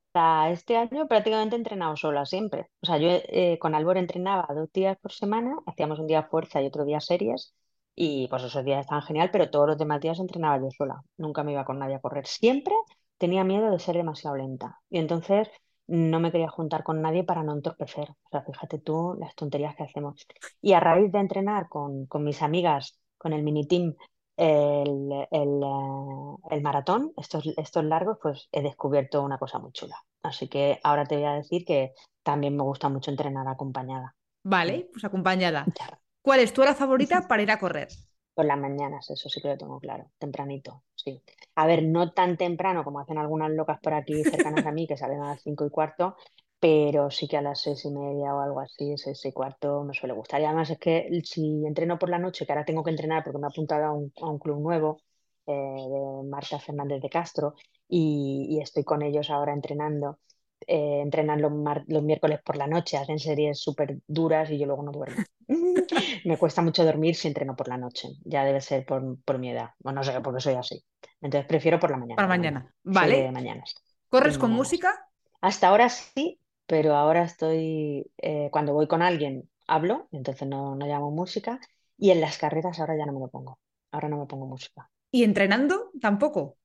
[0.52, 2.68] este año prácticamente he entrenado sola siempre.
[2.82, 6.62] O sea, yo eh, con Albor entrenaba dos días por semana, hacíamos un día fuerza
[6.62, 7.54] y otro día series,
[7.96, 11.02] y pues esos días estaban genial, pero todos los demás días entrenaba yo sola.
[11.18, 12.28] Nunca me iba con nadie a correr.
[12.28, 12.76] Siempre
[13.18, 14.80] tenía miedo de ser demasiado lenta.
[14.90, 15.50] Y entonces
[15.88, 18.10] no me quería juntar con nadie para no entorpecer.
[18.12, 20.28] O sea, fíjate tú las tonterías que hacemos.
[20.62, 23.96] Y a raíz de entrenar con, con mis amigas, con el mini team,
[24.38, 29.98] el, el, eh, el maratón, estos, estos largos, pues he descubierto una cosa muy chula.
[30.22, 34.16] Así que ahora te voy a decir que también me gusta mucho entrenar acompañada.
[34.44, 35.66] Vale, pues acompañada.
[36.22, 37.88] ¿Cuál es tu hora favorita para ir a correr?
[38.34, 41.24] Por las mañanas, eso sí que lo tengo claro, tempranito, sí.
[41.56, 44.96] A ver, no tan temprano como hacen algunas locas por aquí cercanas a mí, que
[44.96, 46.16] salen a las cinco y cuarto,
[46.60, 49.94] pero sí que a las seis y media o algo así, seis y cuarto, me
[49.94, 50.42] suele gustar.
[50.42, 53.38] Y además es que si entreno por la noche, que ahora tengo que entrenar porque
[53.40, 54.98] me he apuntado a un, a un club nuevo
[55.46, 57.56] eh, de Marta Fernández de Castro
[57.88, 60.20] y, y estoy con ellos ahora entrenando.
[60.68, 64.66] eh, entrenan los, mar- los miércoles por la noche, hacen series súper duras y yo
[64.66, 65.20] luego no duermo.
[66.26, 68.10] Me cuesta mucho dormir si entreno por la noche.
[68.26, 69.72] Ya debe ser por, por mi edad.
[69.84, 70.84] O no sé, porque soy así.
[71.22, 72.52] Entonces prefiero por la mañana, por la mañana.
[72.52, 72.74] mañana.
[72.92, 73.32] Soy de Vale.
[73.32, 73.76] mañanas.
[74.10, 74.54] ¿Corres con mañanas.
[74.54, 74.94] música?
[75.42, 80.86] Hasta ahora sí, pero ahora estoy, eh, cuando voy con alguien, hablo, entonces no, no
[80.88, 81.60] llamo música.
[81.98, 83.60] Y en las carreras ahora ya no me lo pongo.
[83.92, 84.90] Ahora no me pongo música.
[85.12, 85.92] ¿Y entrenando?
[86.02, 86.58] Tampoco.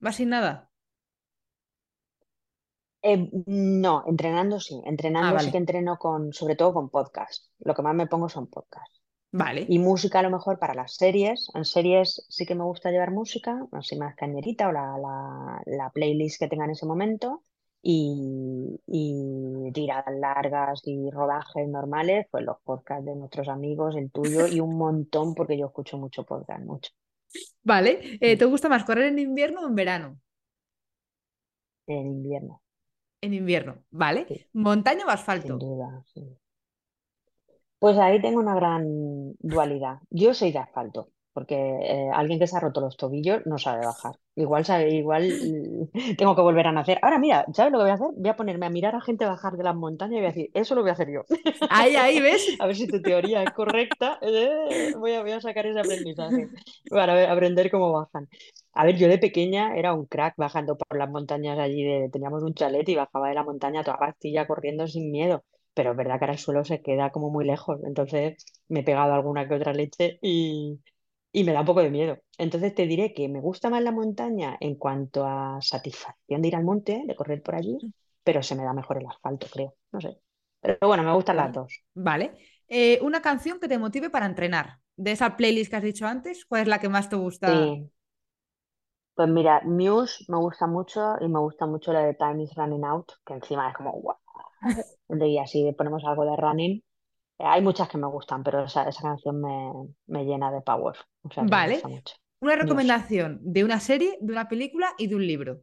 [0.00, 0.70] ¿Vas sin nada?
[3.02, 4.80] Eh, no, entrenando sí.
[4.82, 7.46] Ah, Entrenando sí que entreno con, sobre todo con podcast.
[7.60, 9.00] Lo que más me pongo son podcasts.
[9.32, 9.66] Vale.
[9.66, 11.48] Y música a lo mejor para las series.
[11.54, 15.90] En series sí que me gusta llevar música, así más cañerita o la, la, la
[15.90, 17.44] playlist que tenga en ese momento.
[17.82, 24.46] Y, y tiradas largas y rodajes normales, pues los podcasts de nuestros amigos, el tuyo
[24.46, 26.90] y un montón, porque yo escucho mucho podcast, mucho.
[27.62, 28.18] Vale.
[28.20, 30.20] Eh, Mm, ¿te gusta más correr en invierno o en verano?
[31.86, 32.62] En invierno,
[33.22, 33.82] En invierno.
[33.90, 34.28] Vale.
[34.28, 35.10] sí, ¿Montaña o
[35.40, 35.58] sin asfalto?
[35.58, 36.04] duda.
[36.12, 36.22] sí.
[37.78, 39.98] Pues ahí tengo una gran dualidad.
[40.10, 41.10] Yo soy de asfalto,
[41.40, 44.16] porque eh, alguien que se ha roto los tobillos no sabe bajar.
[44.36, 45.38] Igual sabe, igual
[46.18, 46.98] tengo que volver a nacer.
[47.02, 48.08] Ahora mira, ¿sabes lo que voy a hacer?
[48.14, 50.50] Voy a ponerme a mirar a gente bajar de las montañas y voy a decir,
[50.54, 51.22] eso lo voy a hacer yo.
[51.68, 52.54] Ahí, ahí, ¿ves?
[52.58, 54.18] A ver si tu teoría es correcta.
[54.22, 56.50] Eh, voy a, voy a sacar ese aprendizaje
[56.88, 58.28] para ver- aprender cómo bajan.
[58.72, 61.84] A ver, yo de pequeña era un crack bajando por las montañas allí.
[61.84, 65.44] De, teníamos un chalet y bajaba de la montaña a toda pastilla corriendo sin miedo.
[65.74, 67.80] Pero es verdad que ahora el suelo se queda como muy lejos.
[67.84, 70.80] Entonces me he pegado alguna que otra leche y,
[71.32, 72.18] y me da un poco de miedo.
[72.38, 76.56] Entonces te diré que me gusta más la montaña en cuanto a satisfacción de ir
[76.56, 77.78] al monte, de correr por allí,
[78.24, 79.74] pero se me da mejor el asfalto, creo.
[79.92, 80.18] No sé.
[80.60, 81.72] Pero bueno, me gustan las dos.
[81.94, 82.32] Vale.
[82.68, 84.78] Eh, una canción que te motive para entrenar.
[84.96, 87.50] De esa playlist que has dicho antes, ¿cuál es la que más te gusta?
[87.50, 87.90] Sí.
[89.14, 92.84] Pues mira, Muse me gusta mucho y me gusta mucho la de Time is Running
[92.84, 94.16] Out, que encima es como guau.
[95.08, 96.82] Y así ponemos algo de running
[97.42, 99.72] hay muchas que me gustan, pero esa, esa canción me,
[100.06, 101.76] me llena de power, o sea que me Vale.
[101.76, 102.14] gusta mucho.
[102.40, 103.00] Una Dios.
[103.02, 105.62] recomendación de una serie, de una película y de un libro.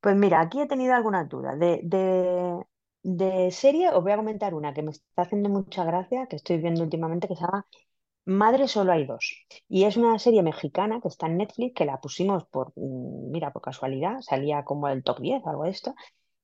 [0.00, 1.58] Pues mira, aquí he tenido algunas dudas.
[1.58, 2.64] De, de,
[3.02, 6.58] de serie os voy a comentar una que me está haciendo mucha gracia, que estoy
[6.58, 7.66] viendo últimamente, que se llama
[8.26, 9.46] Madre solo hay dos.
[9.68, 13.52] Y es una serie mexicana que está en Netflix, que la pusimos por, mm, mira,
[13.52, 15.94] por casualidad, salía como el top 10 o algo de esto,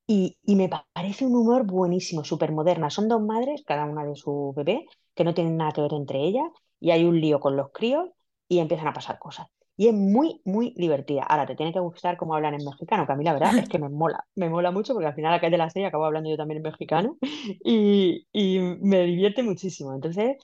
[0.07, 2.91] y, me pa- parece un humor buenísimo, súper moderna.
[2.91, 6.21] Son dos madres, cada una de su bebé, que no tienen nada que ver entre
[6.25, 6.45] ellas,
[6.81, 8.09] y hay un lío con los críos
[8.49, 9.49] y empiezan a pasar cosas.
[9.77, 11.23] Y es muy, muy divertida.
[11.25, 13.69] Ahora, te tiene que gustar cómo hablan en mexicano, que a mí la verdad es
[13.69, 16.31] que me mola, me mola mucho porque al final acá de la serie acabo hablando
[16.31, 17.19] yo también en mexicano
[17.65, 19.95] y, y me divierte muchísimo.
[19.95, 20.37] Entonces,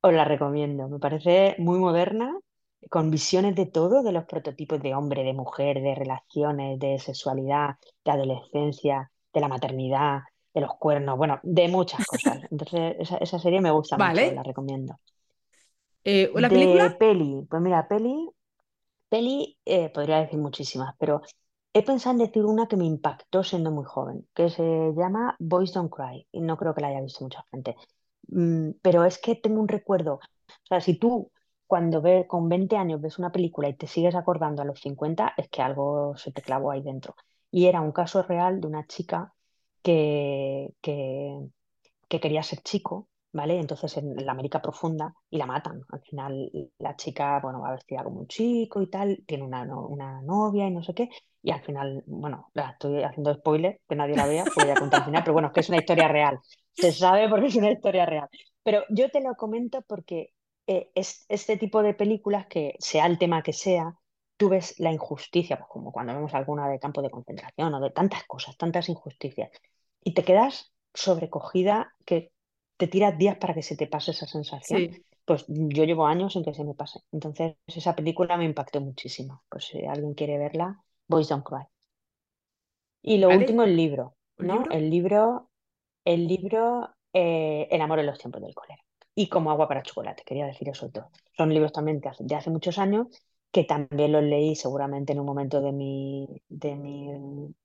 [0.00, 0.88] os la recomiendo.
[0.88, 2.36] Me parece muy moderna,
[2.90, 7.76] con visiones de todo, de los prototipos de hombre, de mujer, de relaciones, de sexualidad,
[8.04, 10.20] de adolescencia, de la maternidad,
[10.54, 12.40] de los cuernos, bueno, de muchas cosas.
[12.50, 14.98] Entonces, esa, esa serie me gusta mucho, la recomiendo.
[16.04, 16.88] Eh, ¿la película?
[16.88, 18.28] De peli, pues mira, peli,
[19.08, 21.22] peli, eh, podría decir muchísimas, pero
[21.72, 25.72] he pensado en decir una que me impactó siendo muy joven, que se llama Boys
[25.72, 27.76] Don't Cry, y no creo que la haya visto mucha gente.
[28.28, 31.30] Mm, pero es que tengo un recuerdo, o sea, si tú
[31.72, 35.32] cuando ves con 20 años ves una película y te sigues acordando a los 50
[35.38, 37.16] es que algo se te clavó ahí dentro.
[37.50, 39.32] Y era un caso real de una chica
[39.82, 41.38] que, que
[42.10, 43.58] que quería ser chico, ¿vale?
[43.58, 45.80] Entonces en la América profunda y la matan.
[45.88, 50.20] Al final la chica, bueno, va vestida como un chico y tal, tiene una, una
[50.20, 51.08] novia y no sé qué,
[51.42, 54.98] y al final, bueno, la estoy haciendo spoiler, que nadie la vea, porque ya conté
[54.98, 56.38] el final, pero bueno, es que es una historia real.
[56.72, 58.28] Se sabe porque es una historia real.
[58.62, 60.34] Pero yo te lo comento porque
[60.66, 63.98] eh, es este tipo de películas que, sea el tema que sea,
[64.36, 67.90] tú ves la injusticia, pues como cuando vemos alguna de campo de concentración o de
[67.90, 69.50] tantas cosas, tantas injusticias,
[70.02, 72.32] y te quedas sobrecogida que
[72.76, 75.04] te tiras días para que se te pase esa sensación, Sí.
[75.24, 77.00] pues yo llevo años en que se me pase.
[77.12, 79.44] Entonces, esa película me impactó muchísimo.
[79.48, 81.64] Pues si alguien quiere verla, Boys Don't Cry.
[83.02, 84.54] Y lo último, el libro, ¿Un ¿no?
[84.54, 84.72] libro?
[84.72, 85.50] El libro,
[86.04, 88.82] el libro eh, El amor en los tiempos del cólera.
[89.14, 91.10] Y como agua para chocolate, quería decir eso todo.
[91.36, 93.08] Son libros también de hace, de hace muchos años
[93.50, 97.08] que también los leí seguramente en un momento de mi, de mi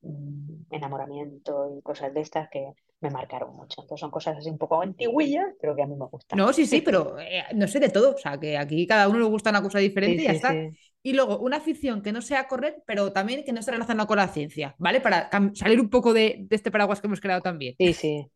[0.01, 3.81] mm, enamoramiento y cosas de estas que me marcaron mucho.
[3.81, 6.39] Entonces son cosas así un poco antiguillas, pero que a mí me gustan.
[6.39, 8.13] No, sí, sí, pero eh, no sé de todo.
[8.15, 10.33] O sea, que aquí cada uno le gusta una cosa Sí, diferente y ya sí,
[10.33, 10.63] está.
[10.71, 10.77] sí.
[11.01, 14.17] Y luego, una ficción que no sea correr, pero también que no esté relacionada con
[14.17, 14.99] la ciencia, ¿vale?
[14.99, 17.77] Para salir un poco de, de este paraguas que hemos creado también.
[17.79, 18.31] Sí, sí.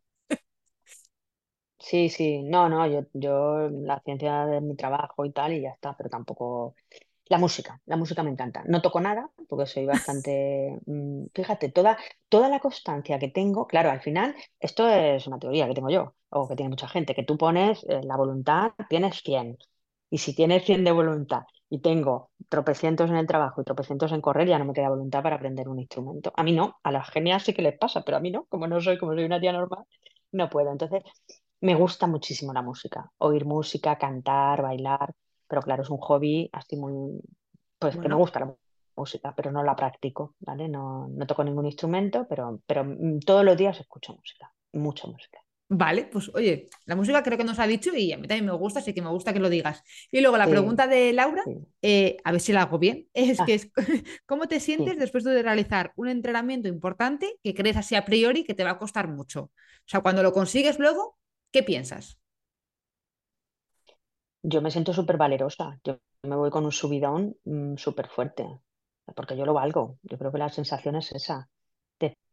[1.83, 5.71] Sí, sí, no, no, yo, yo la ciencia de mi trabajo y tal y ya
[5.71, 6.75] está, pero tampoco
[7.27, 8.63] la música, la música me encanta.
[8.67, 11.97] No toco nada porque soy bastante, mm, fíjate, toda,
[12.29, 16.15] toda la constancia que tengo, claro, al final esto es una teoría que tengo yo
[16.29, 19.57] o que tiene mucha gente, que tú pones eh, la voluntad, tienes 100
[20.11, 24.21] y si tienes 100 de voluntad y tengo tropecientos en el trabajo y tropecientos en
[24.21, 26.33] correr, ya no me queda voluntad para aprender un instrumento.
[26.35, 28.67] A mí no, a las genias sí que les pasa, pero a mí no, como
[28.67, 29.85] no soy, como soy una tía normal,
[30.31, 30.71] no puedo.
[30.71, 31.03] Entonces...
[31.61, 35.13] Me gusta muchísimo la música, oír música, cantar, bailar,
[35.47, 37.19] pero claro, es un hobby así muy,
[37.79, 38.55] pues que me Bueno, gusta la
[38.95, 40.67] música, pero no la practico, ¿vale?
[40.69, 45.39] No, no toco ningún instrumento, pero, pero mm, todos los días escucho música, mucha música.
[45.69, 48.51] vale, pues oye, la música creo que nos ha dicho y a mí también me
[48.53, 49.83] gusta, así que me gusta que lo digas.
[50.11, 51.67] Y luego la Sí, pregunta de Laura, sí.
[51.81, 53.71] eh, a ver si la hago bien, es que Ah, es,
[54.25, 54.99] ¿cómo te sientes sí.
[54.99, 58.79] después de realizar un entrenamiento importante que crees así a priori que te va a
[58.79, 59.43] costar mucho?
[59.43, 59.51] O
[59.87, 61.17] sea, cuando lo consigues luego,
[61.51, 62.17] ¿qué piensas?
[64.43, 68.47] Yo me siento súper valerosa, yo me voy con un subidón mm, súper fuerte,
[69.15, 69.97] porque yo lo valgo.
[70.03, 71.49] Yo creo que la sensación es esa,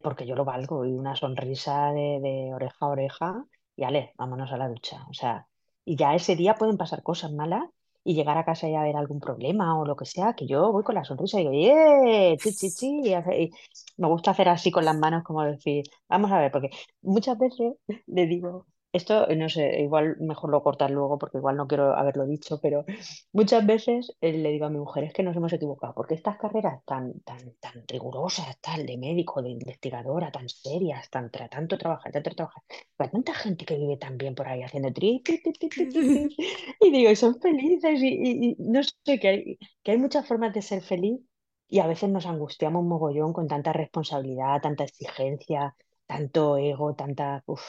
[0.01, 3.45] porque yo lo valgo y una sonrisa de, oreja a oreja
[3.77, 5.05] y ale, vámonos a la ducha.
[5.11, 5.47] O sea,
[5.85, 7.65] y ya ese día pueden pasar cosas malas
[8.05, 10.82] y llegar a casa y haber algún problema o lo que sea, que yo voy
[10.82, 12.36] con la sonrisa y digo, ¡eh!
[12.39, 13.51] ¡Chi, y
[13.97, 16.70] me gusta hacer así con las manos, como decir, vamos a ver, porque
[17.03, 17.74] muchas veces
[18.07, 18.66] le digo.
[18.99, 22.85] Esto, no sé, igual mejor lo cortar luego porque igual no quiero haberlo dicho, pero
[23.33, 26.37] muchas veces eh, le digo a mi mujer, es que nos hemos equivocado, porque estas
[26.39, 31.79] carreras tan, tan, tan rigurosas, tal, de médico, de investigadora, tan serias, tan, tra- tanto
[31.79, 32.62] trabajar, tanto trabajar,
[32.99, 35.23] hay tanta gente que vive tan bien por ahí haciendo tri,
[36.81, 40.27] y digo, y son felices, y, y- y no sé, que hay, que hay muchas
[40.27, 41.20] formas de ser feliz
[41.69, 45.75] y a veces nos angustiamos mogollón con tanta responsabilidad, tanta exigencia,
[46.07, 47.43] tanto ego, tanta...
[47.47, 47.62] uf.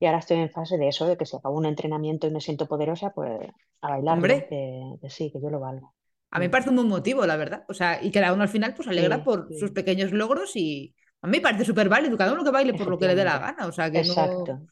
[0.00, 2.40] Y ahora estoy en fase de eso, de que si acabo un entrenamiento y me
[2.40, 3.32] siento poderosa, pues
[3.82, 5.94] a bailarlo, Hombre, que, que sí, que yo lo valgo.
[6.30, 7.64] a mí me parece un buen motivo, la verdad.
[7.68, 10.94] O sea, y cada uno al final pues alegra Sí, por sus pequeños logros y,
[11.22, 13.24] A mí me parece súper válido, cada uno que baile por lo que le dé
[13.24, 14.62] la gana, o sea, que Exacto, no,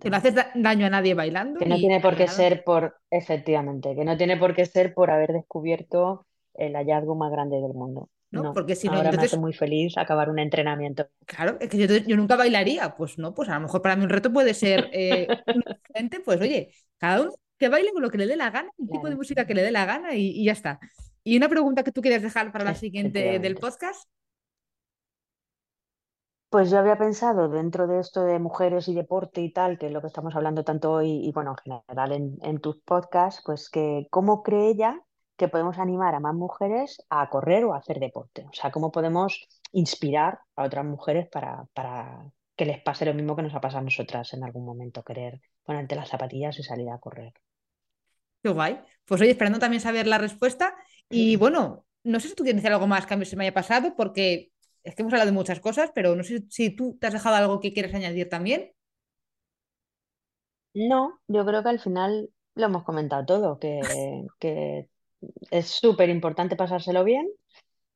[0.00, 0.10] que exactamente.
[0.10, 2.44] no haces da- daño a nadie bailando Que no tiene por qué nada.
[2.46, 7.30] ser por, efectivamente, que no tiene por qué ser por haber descubierto el hallazgo más
[7.32, 8.10] grande del mundo.
[8.32, 8.42] ¿No?
[8.42, 11.06] No, Porque si no, ahora me hace entonces, muy feliz acabar un entrenamiento.
[11.26, 14.04] claro, es que yo, yo nunca bailaría, pues no, pues a lo mejor para mí
[14.04, 18.10] un reto puede ser eh, un diferente, pues oye, cada uno que baile con lo
[18.10, 20.28] que le dé la gana, el tipo de música que le dé la gana y,
[20.30, 20.80] y ya está.
[21.24, 24.08] Y una pregunta que tú quieres dejar para la siguiente del podcast.
[26.50, 29.92] Pues yo había pensado dentro de esto de mujeres y deporte y tal, que es
[29.92, 31.56] lo que estamos hablando tanto hoy y bueno, en
[31.88, 35.02] general en, en tus podcasts, pues que cómo cree ella
[35.42, 38.46] que podemos animar a más mujeres a correr o a hacer deporte.
[38.48, 43.34] O sea, cómo podemos inspirar a otras mujeres para, para que les pase lo mismo
[43.34, 46.88] que nos ha pasado a nosotras en algún momento, querer ponerte las zapatillas y salir
[46.90, 47.32] a correr.
[48.40, 48.78] Qué guay.
[49.04, 50.76] Pues oye, esperando también saber la respuesta.
[51.10, 53.52] Y bueno, no sé si tú tienes algo más que a mí se me haya
[53.52, 54.52] pasado, porque
[54.84, 57.34] es que hemos hablado de muchas cosas, pero no sé si tú te has dejado
[57.34, 58.70] algo que quieres añadir también.
[60.72, 63.80] No, yo creo que al final lo hemos comentado todo, que,
[64.38, 64.88] que
[65.50, 67.28] es súper importante pasárselo bien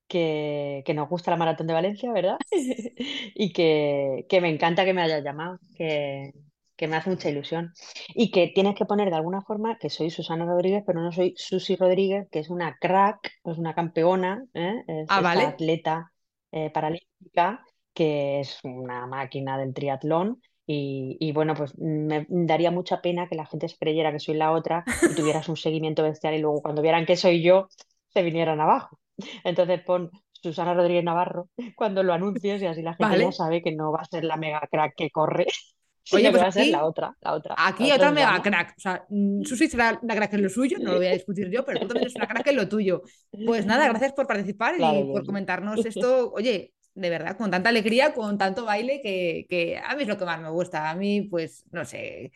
[0.08, 2.38] que, que nos gusta la Maratón de Valencia, ¿verdad?
[3.34, 6.32] Y que, que me encanta que me hayas llamado, que,
[6.76, 7.72] que me hace mucha ilusión.
[8.14, 11.34] Y que tienes que poner de alguna forma que soy Susana Rodríguez, pero no soy
[11.36, 14.82] Susi Rodríguez, que es una crack, es una campeona, ¿eh?
[14.88, 15.44] Es Ah, vale.
[15.44, 16.12] atleta
[16.52, 20.40] eh, paralímpica que es una máquina del triatlón.
[20.66, 24.34] Y, y bueno, pues me daría mucha pena que la gente se creyera que soy
[24.34, 27.68] la otra y tuvieras un seguimiento bestial y luego cuando vieran que soy yo,
[28.08, 28.98] se vinieran abajo.
[29.44, 33.72] Entonces pon Susana Rodríguez Navarro cuando lo anuncies y así la gente ya sabe que
[33.72, 35.46] no va a ser la mega crack que corre,
[36.12, 38.74] Oye, pues va a ser la otra, la otra, la aquí otra otra mega crack.
[38.76, 41.50] O sea, mm, Susi será una crack en lo suyo, no lo voy a discutir
[41.50, 43.02] yo, pero tú también eres una crack en lo tuyo.
[43.44, 46.32] Pues nada, gracias por participar y por comentarnos esto.
[46.32, 50.18] Oye, de verdad, con tanta alegría, con tanto baile, que, que a mí es lo
[50.18, 50.90] que más me gusta.
[50.90, 52.32] A mí, pues, no sé,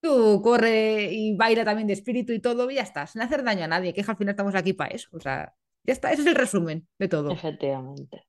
[0.00, 3.64] tú corre y baila también de espíritu y todo, y ya está, sin hacer daño
[3.64, 5.08] a nadie, que al final estamos aquí para eso.
[5.12, 5.54] O sea,
[5.84, 7.32] ya está, ese es el resumen de todo.
[7.32, 8.24] efectivamente.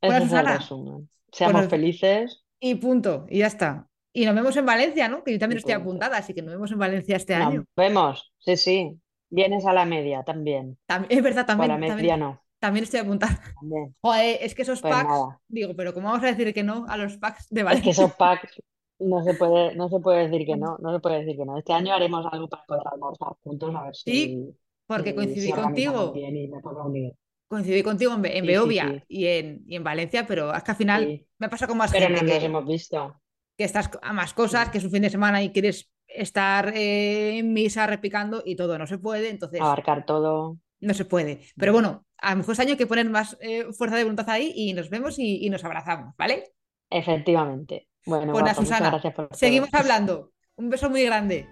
[0.00, 1.08] Bueno, Ese es el resumen.
[1.32, 3.88] Seamos nos- felices y punto, y ya está.
[4.12, 5.22] Y nos vemos en Valencia, ¿no?
[5.24, 5.82] Que yo y también estoy punto.
[5.84, 7.64] apuntada, así que nos vemos en Valencia este Nos año.
[7.76, 9.00] vemos, sí, sí.
[9.30, 10.78] Vienes a la media también.
[10.86, 13.40] También, es verdad, O a la también, media también, no, también estoy apuntada.
[13.54, 13.94] también.
[14.02, 15.40] Joder, es que esos Pues packs, nada.
[15.48, 17.90] digo, pero ¿cómo vamos a decir que no a los packs de Es que Valencia?
[17.90, 18.60] esos packs
[18.98, 21.56] no se puede, no se puede decir que no, no se puede decir que no.
[21.58, 24.54] Este año haremos algo para poder almorzar juntos, a ver Sí, si,
[24.86, 27.14] porque si, si coincidí contigo, bien y me puedo unir.
[27.48, 30.62] coincidí contigo en, en Sí, sí, Beovia sí, y en, y en Valencia, pero es
[30.62, 31.26] que al final sí.
[31.38, 33.20] me pasa con más Pero no gente nos hemos visto.
[33.56, 37.38] que estás a más cosas, que es un fin de semana y quieres estar eh,
[37.38, 40.58] en misa repicando y todo no se puede, entonces Abarcar todo.
[40.80, 41.40] no se puede.
[41.58, 44.28] Pero bueno, a lo mejor este año hay que poner más eh, fuerza de voluntad
[44.30, 46.52] ahí y nos vemos y, y nos abrazamos, ¿vale?
[46.88, 47.88] Efectivamente.
[48.06, 50.32] Bueno, Susana, gracias por seguimos hablando.
[50.56, 51.48] Un beso muy grande.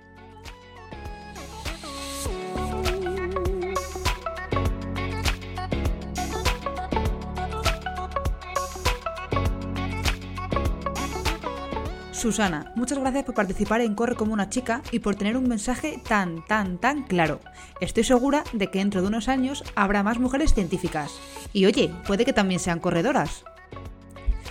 [12.18, 16.02] Susana, muchas gracias por participar en Corre como una chica y por tener un mensaje
[16.06, 17.40] tan, tan, tan claro.
[17.80, 21.12] Estoy segura de que dentro de unos años habrá más mujeres científicas.
[21.52, 23.44] Y oye, puede que también sean corredoras.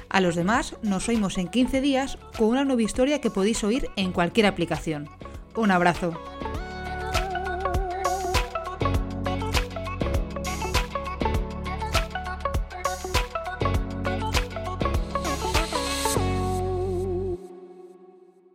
[0.09, 3.89] A los demás nos oímos en 15 días con una nueva historia que podéis oír
[3.97, 5.09] en cualquier aplicación.
[5.55, 6.17] Un abrazo.